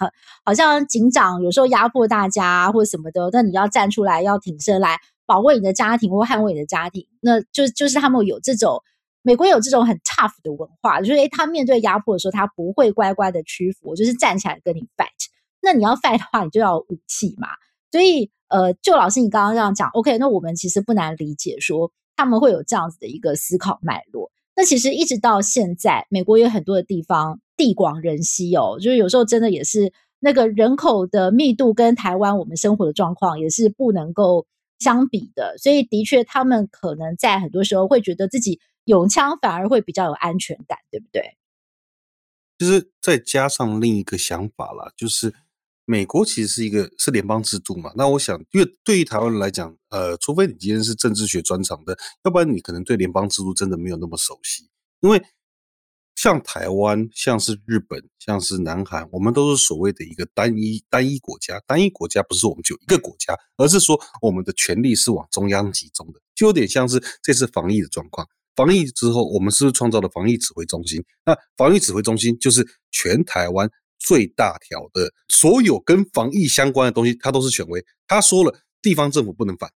[0.46, 8.84] 好像警长有时候压迫大家或什么的，那你要站出来要挺身来保卫你的家庭或捍卫你的家庭，那就就是他们有这种
[9.24, 15.32] 美国有这种很 tough 的文化，就是诶他面对压迫的时候，他不会乖乖的屈服，就是站起来跟你 fight。
[15.62, 17.48] 那你要 fight 的话，你就要武器嘛。
[17.92, 24.32] 所以，呃，就老师你刚刚这样讲，OK，那我们其实不难理解说他们会有这样子的一个思考脉络。
[24.56, 34.48] 那其实一直到现在，美国有很多的地方地广人稀哦，就是有时候真的也是那个人口的密度跟台湾我们生活的状况也是不能够
[34.80, 35.58] 相比的。
[35.58, 41.36] 所以，的确，他们可能在很多时候会觉得自己有枪反而会比较有安全感，对不对？
[42.58, 45.34] 就是再加上另一个想法啦，就是。
[45.92, 54.70] 美国其实是一个是联邦制度嘛，那我想，因为对于台湾人来讲，呃，除非你今天是政治学专长的，要不然你可能对联邦制度真的没有那么熟悉。
[55.02, 55.22] 因为
[56.16, 61.62] 像台湾、像是日本、像是南韩，我们都是所谓的一个单一单一国家。
[61.68, 68.26] 单一国家不是我们就一个国家，而是说我们的权力是往中央集中的，就有点像是这次防疫的状况。
[68.56, 71.04] 防疫之后，我们是不是创造了防疫指挥中心？
[71.26, 73.70] 那防疫指挥中心就是全台湾。
[74.02, 77.86] 最大条的所有跟防疫相关的东西，他都是权威。
[78.08, 79.72] 他说了，地方政府不能反，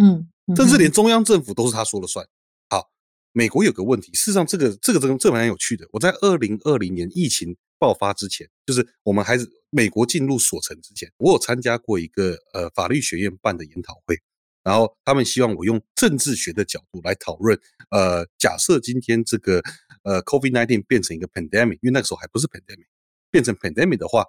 [0.00, 2.24] 嗯，甚至连中央政府都是他说了算。
[2.70, 2.88] 好，
[3.32, 5.86] 美国有个问题，事实上，这个这个这个这蛮有趣的。
[5.90, 14.16] 我在二零二零年疫情爆发之前，就是我们还是美国进入锁城之前，我有参加过一个呃法律学院办的研讨会，
[14.62, 17.58] 然后他们希望我用政治学的角度来讨论，
[17.90, 19.60] 呃，假设今天这个
[20.04, 22.86] 呃 COVID-19 变成一个 pandemic，因为那个时候还不是 pandemic。
[23.34, 24.24] 变成 pandemic 的话，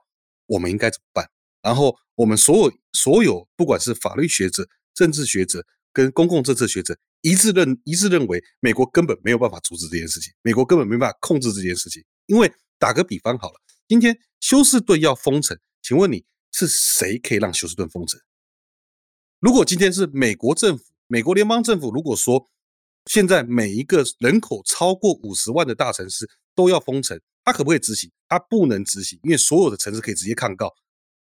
[0.48, 1.30] 我们应该怎么办？
[1.62, 5.64] 然后我们所有所有，不管是法律学者、政治学者
[5.94, 12.04] 跟公共政策学者，一致认一致认为，美国根本没有办法阻止这件事情，美国根本没办法控制这件事情。
[12.26, 18.20] 因为打个比方好了，今天休斯顿要封城，请问你是谁可以让休斯顿封城？
[19.40, 22.48] 如果今天是美国政府、美国联邦政府，如果说
[23.06, 27.22] 现在每一个人口超过五十万的大城市都要封城。
[27.46, 28.12] 他可不可以执行？
[28.28, 30.74] 他不能执行，因为所有的城市可以直接抗告，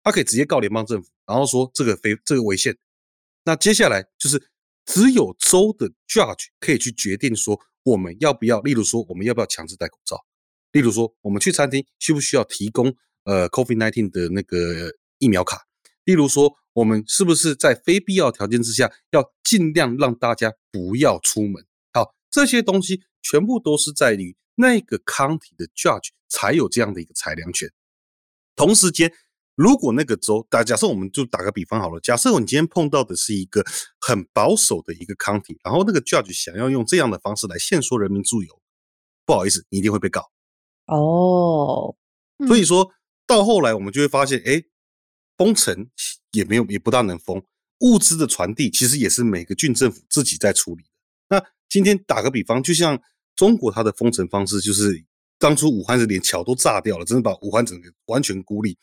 [0.01, 2.78] 他可以直接告联邦政府，然后说这个非这个违宪。
[3.43, 4.41] 那接下来就是
[4.86, 10.25] 只有州的 judge 可以去决定说，我们要不要，例如说，我们要不要强制戴口罩？
[10.71, 15.65] 例如说，我们去餐厅需不需要提供呃 COVID-19 的那个疫苗卡？
[16.06, 21.65] 例如说，我们是不是在非必要条件之下，要尽量让大家不要出门？
[21.93, 27.71] 好，这些东西全部都是在于那个 county 的 judge 才有这样的一个裁量权。
[28.55, 29.13] 同时间，
[29.55, 33.63] 如果那个州，打假设我们就打个比方好了，假设我们今天碰到的是一个
[33.99, 38.61] 很保守的一个 county，然后那个 judge 想要用这样的方式来限缩人民自由，
[39.25, 40.31] 不好意思，你一定会被告。
[40.87, 41.95] 哦，
[42.47, 42.91] 所以说
[43.27, 44.63] 到后来，我们就会发现，哎。
[45.37, 45.89] 封城
[46.31, 47.43] 也没有，也不大能封。
[47.79, 50.89] 物资的传递其实也是每个郡政府自己在处理的。
[51.27, 53.01] 那今天打个比方，就像
[53.35, 55.05] 中国它的封城方式，就是
[55.37, 58.77] 当初武汉是连桥都炸掉了，真的把武汉整个完全孤立。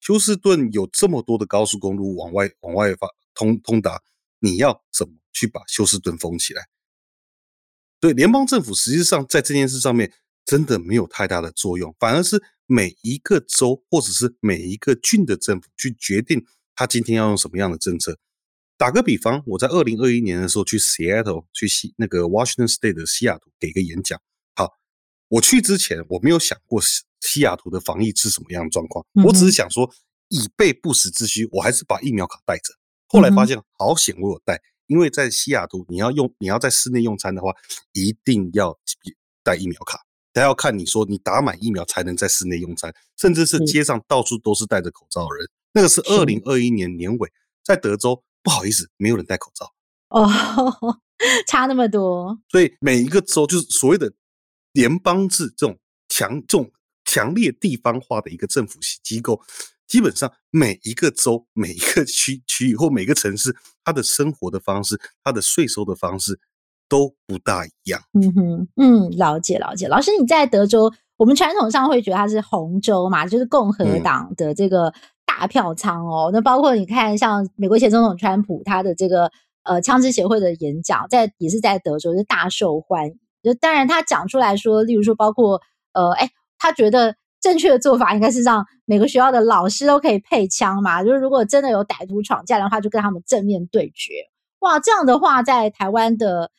[0.00, 4.02] 休斯顿有这么多的高速公路往外往外发通通达，
[4.38, 6.68] 你要怎么去把休斯顿封起来？
[8.00, 10.12] 对，联邦政府实际上在这件事上面
[10.44, 12.42] 真的没有太大的作用，反而是。
[12.70, 18.18] 每一个州或者是每一个郡的政府去决定他今天要用什么样的政策。
[18.78, 24.20] 打个比方，我在二零二一年的时候去 Seattle 去西那个 Washington State 的西雅图给个演讲。
[24.54, 24.72] 好，
[25.26, 26.80] 我去之前我没有想过
[27.20, 29.92] 西雅图的防疫是什么样的状况，我只是想说
[30.28, 32.72] 以备不时之需，我还是把疫苗卡带着。
[33.08, 37.52] 后来发现好险我有带，因为在西雅图你要用你要在室内用餐的话，
[37.94, 38.78] 一定要
[39.42, 39.98] 带疫苗卡。
[40.34, 45.48] 还要看你说你打满疫苗才能在室内用餐，甚至是街上到处都是戴着口罩的人。
[45.72, 47.28] 那个是二零二一年年尾，
[47.64, 49.70] 在德州，不好意思，没有人戴口罩。
[50.08, 50.26] 哦，
[51.46, 52.40] 差那么多。
[52.48, 54.10] 所以每一个州就是所谓的
[54.72, 56.72] 联邦制这种强、这种
[57.04, 59.38] 强烈地方化的一个政府机构，
[59.86, 66.40] 基本上每一个州、每一个区区域或每个城市，它的生活的方式、它的税收的方式。
[66.90, 68.00] 都不大一样。
[68.14, 69.88] 嗯哼，嗯，了解了解。
[69.88, 74.94] 老师，你在德州，我们传统上会觉得它是红州嘛，就是共和党的这个
[75.38, 76.30] 大票仓哦。
[76.32, 79.30] 那包括你看，像美国前总统川普他的这个
[79.62, 83.18] 呃枪支协会的演讲，在也是在德州是大受欢迎。
[83.42, 85.60] 就当然他讲出来说，例如说包括
[85.92, 94.12] 呃，哎，他觉得正确的做法应该是让每个学校的老师都可以配枪嘛，就是如果真的有歹徒闯进来的话，就跟他们正面对决。
[94.58, 96.50] 哇，这样的话在台湾的。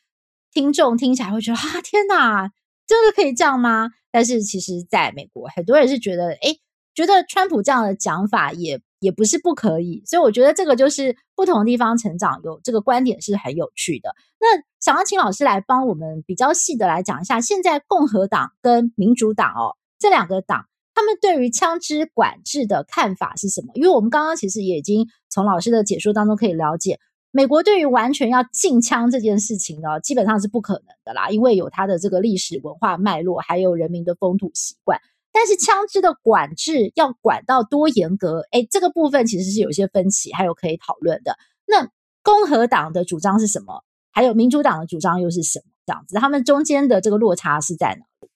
[0.51, 2.49] 听众听起来会觉得啊，天哪，
[2.87, 3.91] 真的可以这样吗？
[4.09, 6.59] 但是其实，在美国，很多人是觉得，诶，
[6.99, 10.03] 觉得川普这样的讲法也也不是不可以。
[10.05, 14.13] 所以我觉得这个就是不同地方成长有这个观点是很有趣的。
[14.39, 23.67] 那想要请老师来帮我们比较细的来讲一下，现在共和党跟民主党哦这两个党，他们对于枪支管制的看法是什么？
[23.75, 26.99] 因为我们刚刚其实也已经从老师的解说当中可以了解。
[27.31, 34.99] 美国对于完全要禁枪这件事情呢，基本上是不可能的啦，因为有它的这个历史文化脉络，还有人民的风土习惯。
[35.31, 41.37] 但是枪支的管制要管到多严格，哎，这个部分其实是有些分歧，还有可以讨论的。
[41.65, 41.89] 那
[42.23, 43.83] 共和党的主张是什么？
[44.11, 45.65] 还有民主党的主张又是什么？
[45.85, 48.29] 这样子，他们中间的这个落差是在哪里？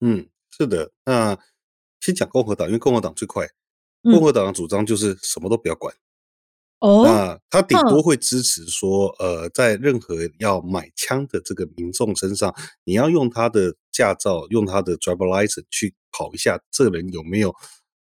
[0.00, 1.38] 嗯，是的，那
[2.00, 3.46] 先讲共和党，因为共和党最快。
[4.02, 5.92] 共和党的主张就是什么都不要管。
[6.80, 17.54] 嗯哦，那他顶多会支持说，呃，在任何要买枪的这个民众身上，你要用他的驾照，用他的 driver license 去跑一下，这个人有没有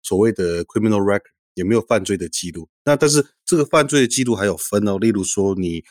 [0.02, 1.24] 所谓的 criminal record，
[1.56, 2.70] 有没有犯罪的记录？
[2.86, 5.84] 那但是这个犯罪的记录还有分哦，例如说你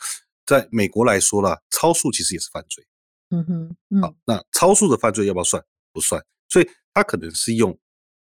[0.45, 2.83] 在美国来说啦，超速其实也是犯罪。
[3.29, 5.63] 嗯哼，嗯好，那超速的犯罪要不要算？
[5.91, 7.77] 不算，所以他可能是用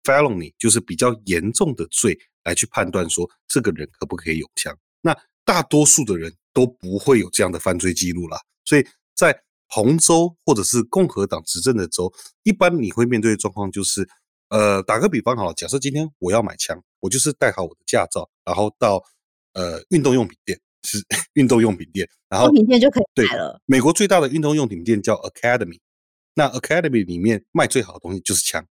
[0.03, 2.19] felony，就是比较严重的罪。
[2.43, 4.77] 来去判断说这个人可不可以有枪？
[5.01, 8.39] 那大多数的人都不会有这样的犯罪记录啦。
[8.65, 14.07] 所以在红州或者是共和党执政的州，一般你会面对的状况就是，
[14.49, 19.03] 呃，打个比方好了，假设今天我要买枪，我就是带好我的驾照，然后到
[19.53, 21.03] 呃运动用品店，是
[21.33, 23.59] 运动用品店，然后用品店就可以买了。
[23.65, 25.79] 美国最大的运动用品店叫 Academy，
[26.35, 28.65] 那 Academy 里面卖最好的东西就是枪。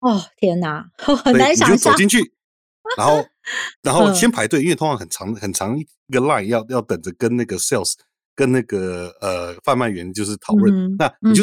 [0.00, 1.76] 哦，天哪， 很难想象。
[1.76, 2.34] 你就走进去。
[2.96, 3.24] 然后，
[3.82, 7.94] 然后先排队，因为通常很长很长一个 line 要要等着跟那个 sales
[8.34, 10.74] 跟那个呃贩卖员就是讨论。
[10.74, 11.42] 嗯、那你就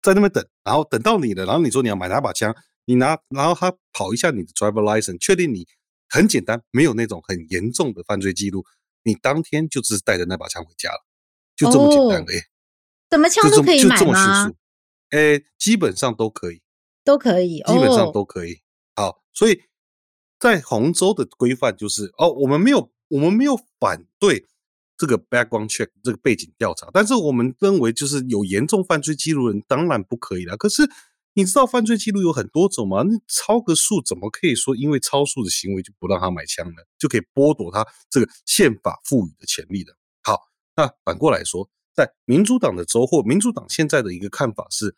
[0.00, 2.54] 在那边等，然后等到你了，然后你说你要买哪把枪，
[2.86, 5.66] 你拿，然后他跑一下你的 driver license，确定你
[6.08, 8.64] 很简单，没有那种很严重的犯罪记录，
[9.02, 11.04] 你当天就只是带着那把枪回家了，
[11.56, 12.32] 就这么简单的。
[12.32, 12.42] 哎、哦，
[13.10, 13.96] 什么枪都可以买吗？
[13.96, 14.56] 就这么迅速？
[15.10, 16.62] 哎，基本上都可以，
[17.04, 18.54] 都可以，基本上都可以。
[18.94, 19.60] 哦、好，所以。
[20.38, 24.46] 在红州的规范就是哦，我们没有，我们没有反对
[24.96, 30.56] 这个 background check 这个背景调查，但是我们认为就是有严重犯罪记录人当然不可以了。
[30.56, 30.88] 可是
[31.34, 33.02] 你知道犯罪记录有很多种吗？
[33.02, 36.82] 那超个数怎么可以说因为超速的行为就不让他买枪呢？
[36.98, 39.96] 就可以剥夺他这个宪法赋予的权利的？
[40.22, 44.96] 好，那反过来说，在民主党的州或民主党现在的一个看法是，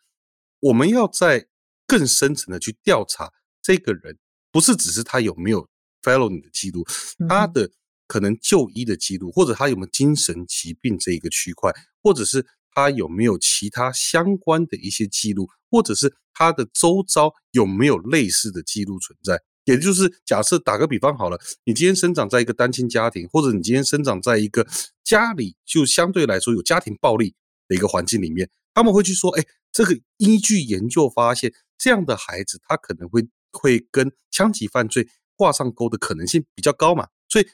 [0.59, 1.47] 我们要在
[1.85, 3.31] 更深层的去调查
[3.61, 4.17] 这个人，
[4.51, 5.67] 不是只是他有没有
[6.03, 6.85] follow 你的记录，
[7.29, 7.71] 他的。
[8.07, 11.71] 可能就医的记录，或者他有没有精神疾病这一个区块，
[12.03, 19.41] 或者是他有没有其他相关的一些记录，或者是他的周遭有没有类似的记录存在。
[19.63, 24.67] 也就是假设打个比方好了，你今天生长在一个单亲家庭，或者你今天生长在一个
[25.05, 27.33] 家里就相对来说有家庭暴力
[27.69, 37.47] 的一个环境里面，他们会去说，哎，这个依据研究发现，这样的孩子他可能会会跟枪击犯罪挂上钩的可能性比较高嘛，所以。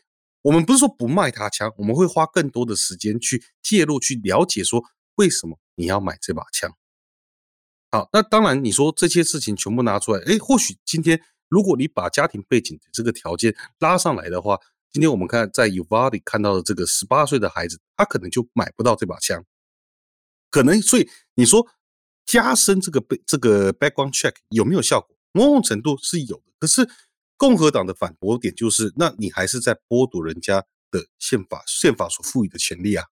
[0.43, 4.81] 我们不是说不卖他枪，我们会花更多的时间去介入，去了解说
[5.15, 6.73] 为什么你要买这把枪。
[7.91, 14.57] 好，那当然你说这些事情全部拿出来，诶，或许今天如果你把家庭背景的这个条件拉上来的话，
[14.89, 19.43] 今天我们看在 Uvalde 看到的这个十八岁的孩子，他可能就买不到这把枪。
[20.49, 21.67] 可能所以你说
[22.25, 25.16] 加深这个背这个 background check 有没有效果？
[25.37, 26.89] 某种程度是有的，可是。
[27.39, 33.05] 共和党的反驳点就是，那你还是在剥夺人家的宪法宪法所赋予的权利啊！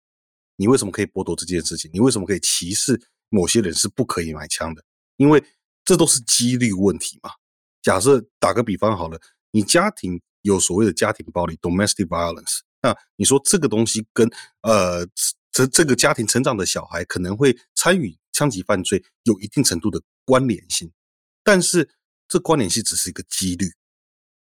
[0.55, 1.91] 你为什么可以剥夺这件事情？
[1.93, 4.85] 你为什么可以歧视某些人是不可以买枪的？
[5.17, 5.43] 因为
[5.85, 7.31] 这都是几率问题嘛。
[7.83, 9.21] 假设打个比方好了，
[9.51, 15.05] 你家庭有所谓的家庭暴力 （domestic violence），那你说这个东西跟呃
[15.51, 20.89] 这这个家庭成长的小孩可能会参与枪击犯罪有一定程度的关联性，
[21.43, 21.91] 但是
[22.33, 23.67] 这关联性只是一个几率。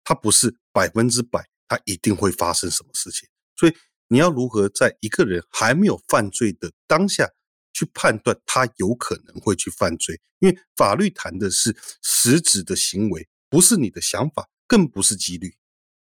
[0.06, 3.28] 它不是百分之百，它一定会发生什么事情。
[3.58, 3.76] 所以
[4.08, 7.30] 你要如何在一个人还没有犯罪的当下
[7.74, 10.22] 去判断他有可能会去犯罪？
[10.40, 15.54] 因为法律谈的是实质的行为，不是你的想法，更不是几率。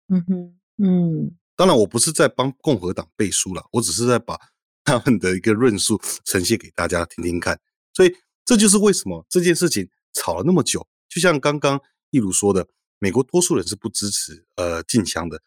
[0.08, 1.36] 嗯哼，嗯。
[1.54, 4.36] 当然，我不是在帮共和党背书了，我只是在把
[4.82, 7.60] 他们的一个论述呈现给大家听听看。
[7.94, 8.12] 所以
[8.44, 10.84] 这就是为什么这件事情吵了那么久。
[11.18, 12.68] 就像刚刚一如说的。
[13.00, 15.40] 美国多数人是不支持呃禁枪的。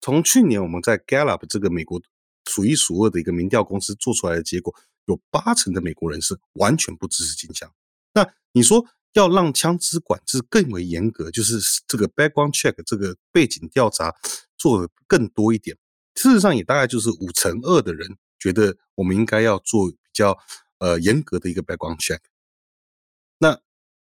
[0.00, 2.00] 从去年我们在 Gallup 这个美国
[2.44, 4.72] 数一数二的一个民调公司做出来的结果，
[5.06, 7.68] 有八成的美国人是完全不支持禁枪。
[8.14, 14.14] 那你说要让枪支管制更为严格，就是这个 background check 这个背景调查
[14.56, 15.76] 做的更多一点。
[16.14, 20.38] 事实上也大概就是五成二的人觉得我们应该要做比较
[20.78, 22.20] 呃严格的一个 background check。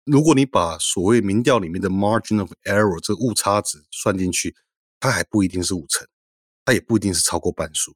[0.07, 4.55] 如果你把所谓民调里面的 margin of error 这个误差值算进去，
[5.01, 6.07] 它还不一定是五成，
[6.65, 7.93] 它也不一定是超过半数。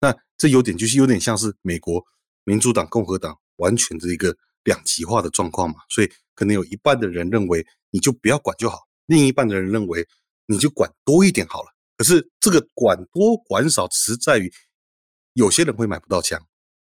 [0.00, 2.02] 那这有点就是有点像是美国
[2.44, 4.34] 民主党、共和党完全的一个
[4.64, 5.76] 两极化的状况嘛。
[5.90, 10.08] 所以可能有一半的人认为你就不要管就好，另一半的人认为
[10.46, 11.68] 你就管多一点好了。
[11.98, 14.50] 可是这个管多管少只是在于
[15.34, 16.42] 有些人会买不到枪。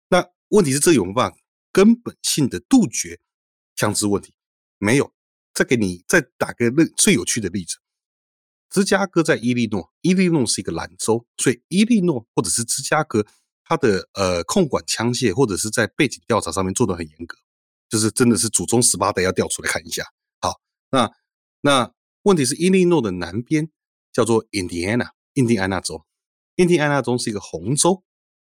[0.08, 1.38] 那问题是这有没有办法
[1.74, 3.20] 根本性的杜绝
[3.76, 4.34] 枪支问题？
[4.84, 5.14] 没有，
[5.54, 7.78] 再给你再打个最最有趣的例子。
[8.70, 13.26] 芝加哥在伊利诺，伊利诺是一个蓝州，所以伊利诺或者是芝加哥，
[13.64, 17.38] 它的呃控管枪械或者是在背景调查上面做得很严格，
[17.88, 20.04] 就是真的是祖宗十八代要调出来看一下。
[20.42, 20.60] 好，
[20.92, 21.10] 那
[21.62, 23.70] 那问题是伊利诺的南边
[24.12, 26.04] 叫做印第安纳，印第安纳州，
[26.56, 28.04] 印第安纳州是一个红州，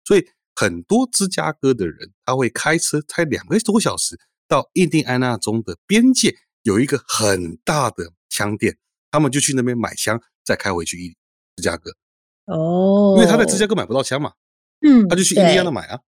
[0.03, 4.19] 所以很多芝加哥的人他会开车开两个多小时。
[4.47, 8.77] 到印第安纳州的边界有一个很大的枪店，
[9.11, 11.15] 他们就去那边买枪，再开回去
[11.55, 11.91] 芝加哥。
[12.45, 14.33] 哦，因为他在芝加哥买不到枪嘛，
[14.81, 15.99] 嗯，他就去印第安纳买啊。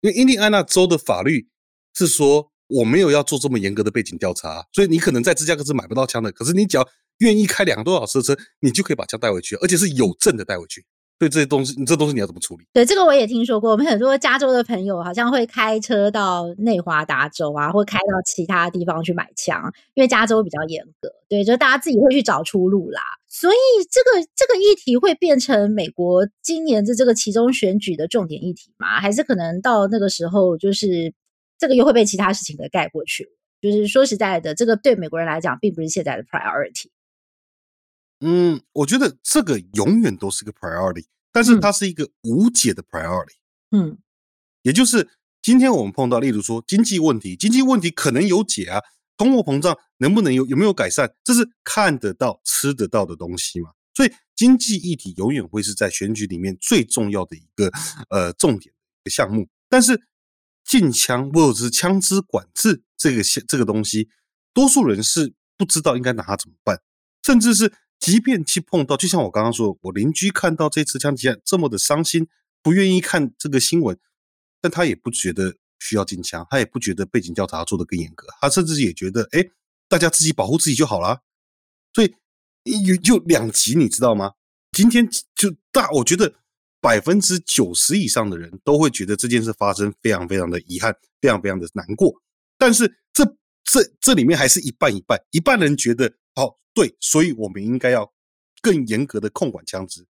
[0.00, 1.48] 因为印第安纳州的法律
[1.94, 6.30] 是说，我没有要做这么严格的背景调查，所以你可能在芝加哥是买不到枪的。
[6.32, 6.88] 可是你只要
[7.18, 10.84] 愿意开两个多小时的车，你就可以把枪带回去，而且是有证的带回去。
[11.18, 12.64] 对这些东西，你这东西你要怎么处理？
[12.72, 21.10] 对这个我也听说过，我们很多加州的朋友好像会开车到内华达州啊，或开到其他地方去买枪，因为加州比较严格。
[21.28, 23.00] 对，就大家自己会去找出路啦。
[23.28, 23.56] 所以
[23.90, 29.00] 这个这个议题会变成美国今年的这个其中选举的重点议题吗？
[29.00, 31.14] 还是可能到那个时候，就是
[31.58, 33.28] 这个又会被其他事情给盖过去？
[33.62, 36.88] 就是说实在的，这个对美国人来讲，并不是现在的 priority。
[38.20, 43.36] 嗯，我觉得这个永远都是个 priority，但是它是一个无解的 priority。
[43.70, 43.98] 嗯，
[44.62, 45.08] 也就是
[45.42, 48.80] 今天我们碰到，例如说经济问题，经济问题可能有解啊，
[49.16, 53.70] 通货膨胀能不能有有没有改善，这是看得到、吃得到的东西嘛。
[53.94, 57.70] 所以经济议题永远会是在选举里面最重要的一个
[58.10, 59.48] 呃重点的项目。
[59.68, 60.00] 但是
[60.64, 64.08] 禁枪或者是枪支管制这个这个东西，
[64.52, 66.80] 多数人是不知道应该拿它怎么办，
[67.22, 67.72] 甚至是
[68.06, 72.28] 即便去碰到，就像我刚刚说，我邻居看到这次枪击案这么的伤心，
[72.62, 73.98] 不愿意看这个新闻，
[74.60, 79.44] 但他也不觉得需要禁枪，他也不觉得背景调查做得更严格，他甚至也觉得，哎，
[79.88, 81.20] 大家自己保护自己就好了。
[81.94, 82.14] 所以
[82.84, 84.34] 有就两极，你知道吗？
[84.70, 86.32] 今天就大，我觉得
[86.80, 92.22] 百分之九十以上的人都会觉得这件事发生非常非常的遗憾，非常非常的难过。
[92.56, 93.24] 但是这
[93.64, 96.14] 这这里面还是一半一半，一半人觉得
[96.76, 98.12] 对，所以我们应该要
[98.60, 100.06] 更严格的控管枪支。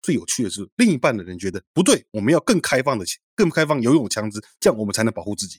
[0.00, 5.58] 最有趣的是，另一半的人觉得不对，我们要更开放的、更开放拥有枪支，这样我们才能保护自己。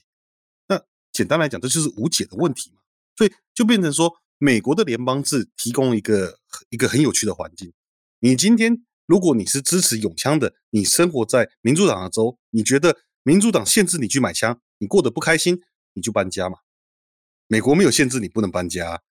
[0.68, 2.80] 那简单来讲，这就是无解的问题嘛。
[3.14, 6.38] 所以就变成说，美国的联邦制提供一个
[6.70, 7.70] 一个很有趣的环境。
[8.20, 15.60] 你今天如果你是支持拥枪的，你生活在民主党的州，你觉得民主党限制你去买枪，你过得不开心，
[15.92, 16.60] 你就搬家嘛。
[17.48, 19.02] 美国没有限制你不能搬家，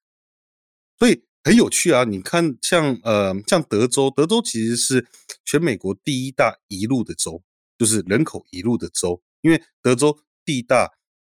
[1.01, 1.23] 所以。
[1.43, 2.03] 很有趣啊！
[2.03, 5.07] 你看像，呃，像德州，德州其实是
[5.43, 7.41] 全美国第一大移入的州，
[7.79, 9.19] 就是人口移入的州。
[9.41, 10.91] 因为德州地大，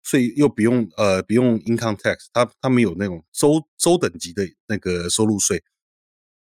[0.02, 5.62] 所以又不用呃不用 income tax，它它没有那种州州等级的那个收入税。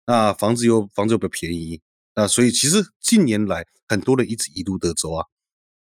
[0.05, 1.81] 那房子又房子又比较便宜，
[2.15, 5.25] 那所以其实近年来很多人一直移入德州啊，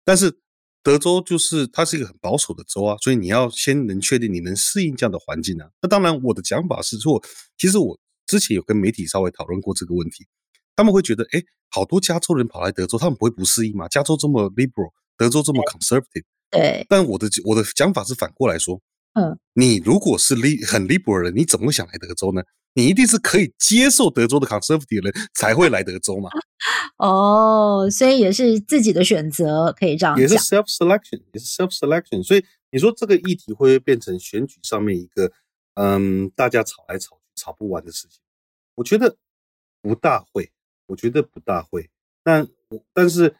[0.03, 0.39] 但是。
[0.86, 5.67] 德州就是它是一个很保守的州啊，所以你要先能确定你能适应这样的环境啊。
[5.81, 7.19] 那当然，我的讲法是说，
[7.57, 10.27] 其实我之前有跟媒体稍微讨论过这个问题，
[10.75, 13.88] 他们会觉得，哎，好多加州人跑来德州，他们不会不适应吗？
[13.88, 16.86] 加州这么 liberal，德州这么 conservative，对。
[16.88, 18.79] 但我的我的讲法是反过来说，
[19.13, 22.43] 嗯，你如果是 li 很 liberal 的人，你怎么会想来德州呢？
[22.76, 26.30] 你一定是可以接受德州的 conservative 的人才会来德州嘛？
[26.97, 30.21] 哦，所以也是自己的选择，可以这样讲。
[30.21, 32.21] 也是 self selection，也是 self selection。
[32.23, 35.32] 所以你说这个议题会不会变成选举上面一个
[35.76, 38.19] 嗯，大家吵来吵去吵不完的事情？
[38.76, 39.15] 我觉得
[39.82, 40.51] 不大会，
[40.88, 41.89] 我觉得不大会。
[42.23, 42.47] 但
[42.93, 43.36] 但是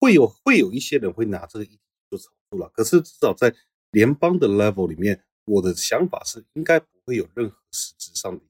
[0.00, 1.80] 会有会有一些人会拿这个议题
[2.10, 2.68] 做炒作了。
[2.74, 3.54] 可是至少在
[3.92, 8.42] 联邦的 level 里面，我的想法是应该不会有任何实质上的。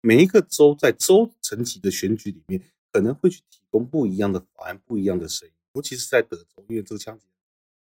[0.00, 7.26] 每一个州在州层级的选举里面，可能会去提供不一样的法案、不一样的声音，尤其是在德州，因为这个枪击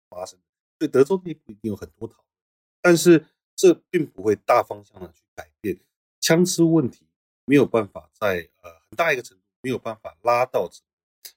[0.09, 0.37] 发生，
[0.77, 2.25] 所以德州内部一定有很多讨论。
[2.81, 3.25] 但是
[3.55, 5.79] 这并不会大方向的去改变
[6.19, 7.07] 枪支问题，
[7.45, 10.69] 没有办法在呃很大一个程度没有办法拉到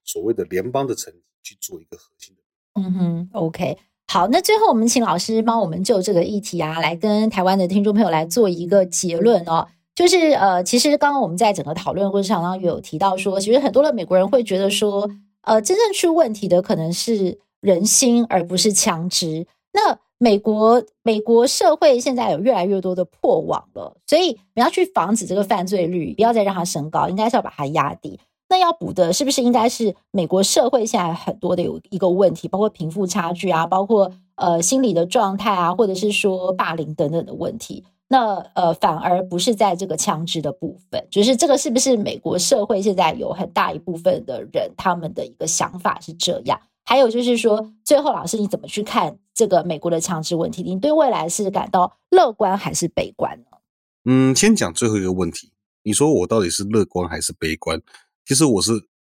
[0.02, 2.42] 所谓的联邦的层级去做一个核心的。
[2.74, 9.68] 嗯哼，OK，好，那最后我们请老师帮我们就这个议题啊，来跟台湾的听众朋友来做一个结论哦。
[9.96, 19.46] 就是呃，其实刚刚我们在整个讨论过程当中有提到说，其实很多的美国人会觉得说，呃，真正出问题的可能是人心，而不是枪支。
[19.72, 28.20] 那美国美国社会现在有越来越多的破网了，所以你要去防止这个犯罪率，不要再让它升高，应该是要把它压低。
[28.50, 37.82] 那要补的是不是应该是美国社会现在很多的有一个问题，包括贫富差距啊，包括呃心理的状态啊，或者是说霸凌等等的问题。
[38.08, 46.60] 那呃，反而不是在这个枪支的部分，就是这个是不是美国社会现在有很大一部分的人，他们的一个想法是这样？
[46.84, 50.62] 还有就是说，最后老师你怎么去看这个美国的枪支问题？
[50.62, 53.58] 你对未来是感到乐观还是悲观呢？
[54.04, 55.50] 嗯，先讲最后一个问题，
[55.82, 57.82] 你说我到底是乐观还是悲观？
[58.24, 58.70] 其实我是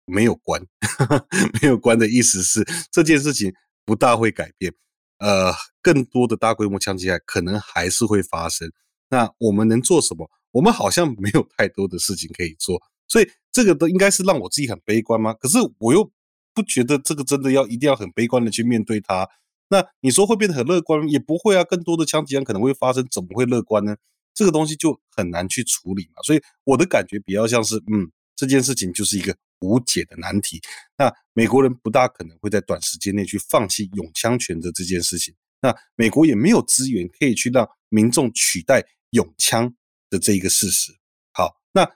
[0.05, 0.63] 没有关，
[1.61, 3.53] 没有关的意思是这件事情
[3.85, 4.73] 不大会改变。
[5.19, 8.71] 呃，更多的大规模枪击案可能还是会发生。
[9.09, 10.31] 那我们能做什么？
[10.53, 15.35] 我们好像没有太多的事情可以做，所以这个都应该是让我自己很悲观吗？
[15.35, 16.11] 可是我又
[16.55, 19.29] 不觉得这个真的要一定要很悲观的去面对它。
[19.69, 21.65] 那你说会变得很乐观，也不会啊。
[21.65, 23.97] 更多的枪击案可能会发生，怎么会乐观呢？
[24.35, 26.23] 这个东西就很难去处理嘛。
[26.25, 29.37] 所以我的感觉比较像是，嗯，这件事情就是一个。
[29.61, 30.61] 无解的难题。
[30.99, 35.35] 那美国人不大可能会在短时间内去放弃拥枪权的这件事情。
[35.61, 39.75] 那美国也没有资源可以去让民众取代拥枪
[40.11, 40.93] 的这一个事实。
[41.33, 41.91] 好，那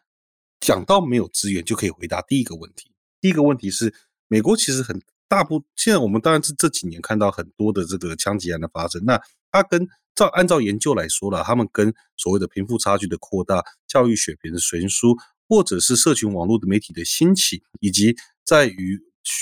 [0.61, 2.93] 讲到没有资源，就可以回答第一个问题。
[3.21, 3.95] 第一个问题是，
[4.29, 9.05] 美国其实很大部，现在我们当然是这几年看到很多的这个枪击案的发生。
[9.05, 9.21] 那
[9.53, 15.17] 它跟照按照研究来说了，他们跟所谓的贫富差距的扩大、教育水平的悬殊。
[15.51, 19.01] 或者是社群网络的媒体的兴起，以及在于，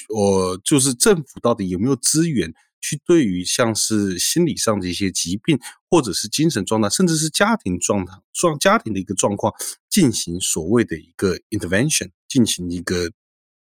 [0.08, 9.52] 呃，就是政府到底有没有资源去对于像是心理上的一些疾病，或者是精神状态，甚至是家庭状态状家庭的一个状况，
[9.90, 13.12] 进行所谓的一个 intervention，进行一个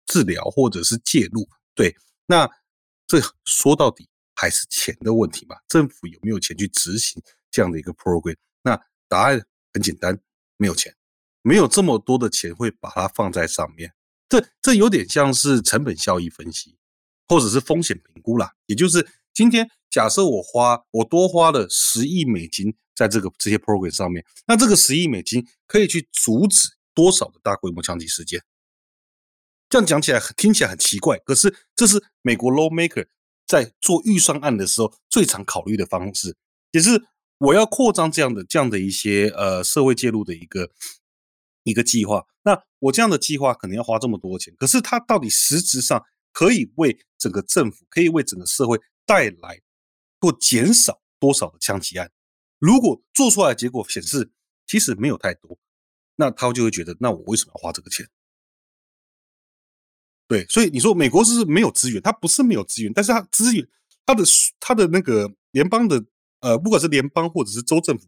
[0.05, 1.49] 治疗或者是介入。
[1.75, 1.93] 对，
[2.27, 2.49] 那
[3.07, 5.57] 这说到底还是钱的问题嘛？
[5.67, 7.21] 政府有没有钱去执行
[7.51, 8.37] 这样的一个 program？
[8.63, 8.79] 那
[9.09, 10.17] 答案很简单，
[10.55, 10.95] 没有钱，
[11.41, 13.93] 没有这么多的钱会把它放在上面。
[14.29, 16.77] 这这有点像是成本效益分析，
[17.27, 18.53] 或者是风险评估啦。
[18.65, 28.41] 也就是今天假设我花我多花了十亿美金在这个这些 program 上面，那这个十亿美金可以去阻止多少的大规模枪击事件？
[29.67, 33.07] 这样讲起来听起来很奇怪，可是这是美国 lawmaker
[33.45, 36.37] 在做预算案的时候最常考虑的方式，
[36.71, 37.03] 也是
[37.37, 40.71] 我要扩张这样的这样的一些呃社会介入的一个。
[41.63, 49.61] 一个计划，那我这样的计划可能要花这么多钱，可是它到底实质上可以为整个政府，可以为整个社会带来
[50.19, 52.11] 或减少多少的枪击案？
[52.57, 54.31] 如果做出来的结果显示
[54.65, 55.59] 其实没有太多，
[56.15, 58.07] 那他就会觉得，那我为什么要花这个钱？
[60.27, 63.67] 对，所以你说美国是没有资源，它不是没有资源，但是它资源，
[64.05, 64.23] 它的
[64.59, 66.05] 它的那个联邦的
[66.39, 68.07] 呃，不管是联邦或者是州政府，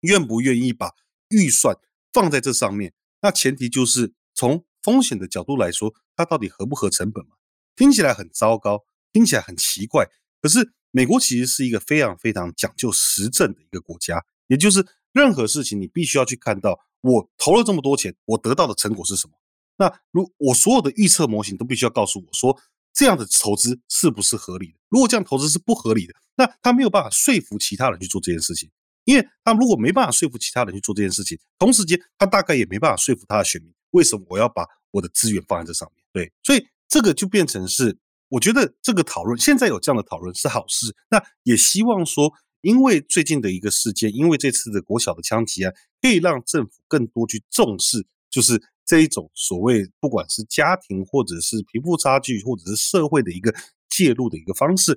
[0.00, 0.92] 愿不愿意把
[1.28, 1.76] 预算？
[2.12, 2.92] 放在这上面，
[3.22, 7.36] 那前提就是从风险的角度来说，它到底合不合成本嘛？
[7.76, 10.06] 听起来很糟糕，听起来很奇怪。
[10.40, 19.34] 可是美国其实是一个非常非常讲究实证的一个国家，也就是任何事情你必须要去看到，我投了这么多钱，我得到的成果是什么？
[19.76, 22.58] 那如我所有的预测模型都必须要告诉我说，
[22.92, 24.78] 这样的投资是不是合理的？
[24.88, 28.70] 如果这样投资是不合理的，那他没有办法说服其他人去做这件事情。
[29.10, 36.04] 因为他如果没办法说服其他人去做这件事情，同时间他大概也没办法说服他的选民，为什么我要把我的资源放在这上面？
[36.12, 37.98] 对，所以这个就变成是，
[38.28, 40.94] 我觉得这个讨论现在有这样的讨论是好事。
[41.10, 53.52] 那也希望说，因为最近的一个事件，因为这次的国小的枪击案，可以让政府更多去重视，就是这一种所谓不管是家庭或者是贫富差距，或者是社会的一个
[53.88, 54.96] 介入的一个方式，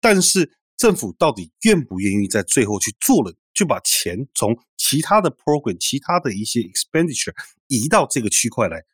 [0.00, 0.52] 但是。
[0.78, 7.34] 政府到底愿不愿意在最后去做了，就把钱从其他的 program、其他的一些 expenditure
[7.66, 8.84] 移到这个区块来，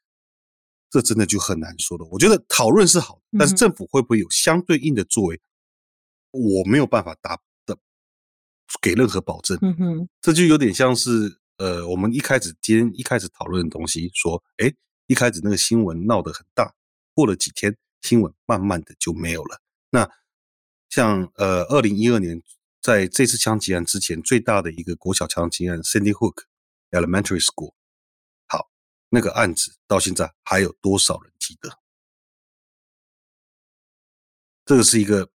[0.88, 2.08] 这真的就很难说了。
[2.10, 5.38] 我觉得讨论是好，但是政府会不会有相对应的作为，
[6.30, 7.76] 我没有办法答的
[8.80, 9.58] 给任何保证。
[9.60, 14.72] 嗯哼，这就有点像是呃，我们一开始今天一开始讨论的东西，说，哎，
[15.08, 16.72] 一开始那个新闻闹得很大，
[17.12, 19.60] 过了几天，新闻慢慢的就没有了。
[19.90, 20.08] 那
[20.88, 22.42] 像呃，二零一二年
[22.84, 26.42] 在这次枪击案之前最大的一个国小枪击案，Sandy Hook
[26.90, 27.72] Elementary School，
[28.46, 28.68] 好，
[29.08, 31.78] 那个案子到现在还有多少人记得？
[34.66, 35.30] 这个是一个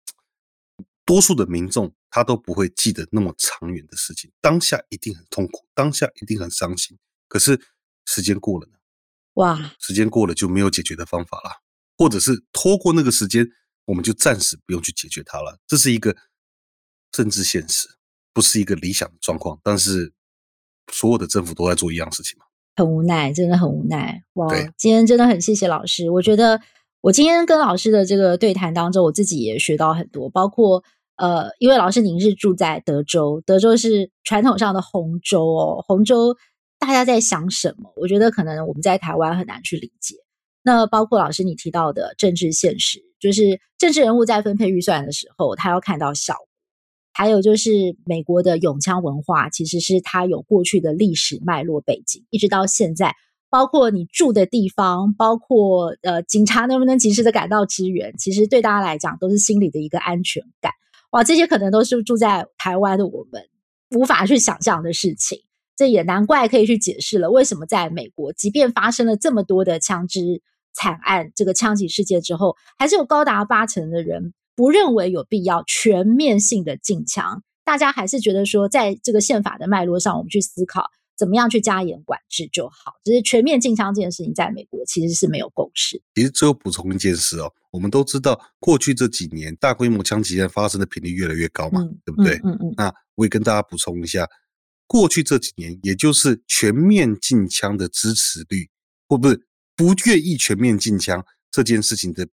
[1.05, 6.99] 多数的民众他都不会记得那么长远的事情，当下一定很痛苦，当下一定很伤心。
[7.29, 7.61] 可是
[8.07, 8.79] 时间过了呢？
[9.35, 11.61] 哇，时间过了就没有解决的方法了，
[11.99, 13.47] 或者是拖过那个时间。
[13.85, 16.17] 我们就暂时不用去解决它了，这是一个
[17.15, 17.87] 政治现实，
[18.33, 19.57] 不是一个理想的状况。
[19.63, 20.13] 但是
[20.93, 22.45] 所有的政府都在做一样事情嘛，
[22.75, 24.25] 很无奈，真的很无奈。
[24.33, 26.11] 哇，今天真的很谢谢老师。
[26.11, 26.61] 我觉得
[27.01, 30.83] 我今天跟老师的这个对谈当中，我自己也学到很多，包括
[31.17, 36.37] 呃，因为老师您是住在德州，德州是传统上的红州哦，红州
[36.81, 37.93] 大家在想什么？
[37.97, 40.17] 我觉得可能我们在台湾很难去理解。
[40.63, 43.03] 那包括老师你提到的政治现实。
[43.21, 46.47] 就是政治人物在分配预算的时候，他要看到效果。
[47.15, 53.15] 还有就是美国的永枪文化，其实是它有过去的历史脉络背景，一直到现在，
[53.49, 60.73] 包括你住的地方，包括呃警察能不能及时的赶到支援，其实对大家来讲都是心里的一个安全感。
[61.13, 63.43] 哇，这些可能都是住在台湾的我们
[63.97, 65.39] 无法去想象的事情。
[65.77, 70.43] 这也难怪可以去解释了，为什么在美国，即便发生了这么多的枪支。
[70.77, 77.43] 惨案这个枪击事件之后，还是有高达八成的人不认为有必要全面性的禁枪。
[77.65, 80.85] 大家还是觉得说，在这个宪法的脉络上，我们去思考
[81.17, 82.93] 怎么样去加严管制就好。
[83.05, 86.03] 只是全面禁枪这件事情，在美国其实是没有共识。
[86.15, 92.37] 其实最后补充一件事哦，我们都知道，过去这几年大规模枪击案发生的频率越来越高嘛，嗯、对不对？
[92.45, 92.75] 嗯嗯，嗯。
[92.77, 94.29] 那我也跟大家补充一下，
[94.87, 98.69] 过去这几年，也就是全面禁枪的支持率，
[99.09, 99.47] 或不是？
[99.77, 102.29] 不愿意全面禁枪这件事情的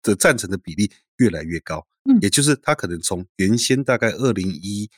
[0.00, 0.88] 的赞成的比例
[1.18, 4.90] 越来越高，嗯，也就是他可能从原先大概二零一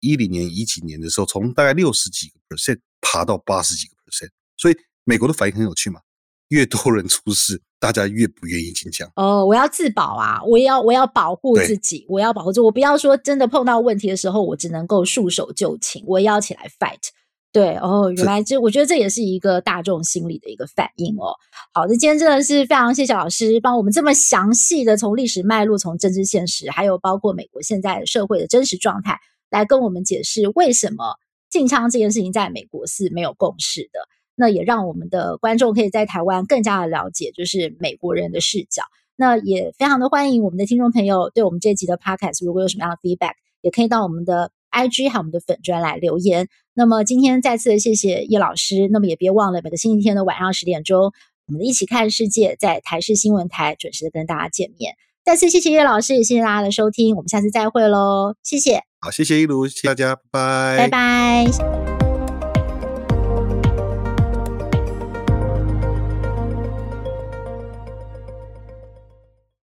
[0.00, 6.00] 一零年一几年的时候，从大概六十几个 percent 爬到八十几个 percent，所以美国的反应很有趣嘛，
[6.48, 9.10] 越多人出事，大家越不愿意进枪。
[9.16, 10.42] 哦，我要自保啊！
[10.44, 12.64] 我要我要保护自己，我要保护住。
[12.64, 17.08] 我不要说真的碰到问题的时候，我只能够束手就擒，我也要起来 fight。
[17.52, 21.36] 对哦，原来这我觉得这也是一个大众心理的一个反应哦。
[21.74, 29.18] 好的，今天真的是非常谢谢老师帮我们这么详细的从历史脉络、从政治现实，还有包括美国现在社会的真实状态，
[29.50, 31.16] 来跟我们解释为什么
[31.50, 34.00] 禁枪这件事情在美国是没有共识的。
[34.34, 38.82] 那也让我们的观众可以在台湾更加的了解，就是美国人的视角。
[39.14, 44.50] 那也非常的欢迎我们的听众朋友对我们这集的 podcast 如果有什么样的 feedback，也可以到我们的。
[44.72, 46.48] IG 还有我们的粉专来留言。
[46.74, 48.88] 那么今天再次谢谢叶老师。
[48.90, 51.12] 那么也别忘了每个星期天的晚上十点钟，
[51.46, 54.94] 我们的一起看世界在台视新闻台准时的跟大家见面。
[55.24, 57.14] 再次谢谢叶老师，也谢谢大家的收听。
[57.14, 58.82] 我们下次再会喽，谢谢。
[59.00, 61.81] 好，谢谢一如，谢谢大家，拜拜，拜拜。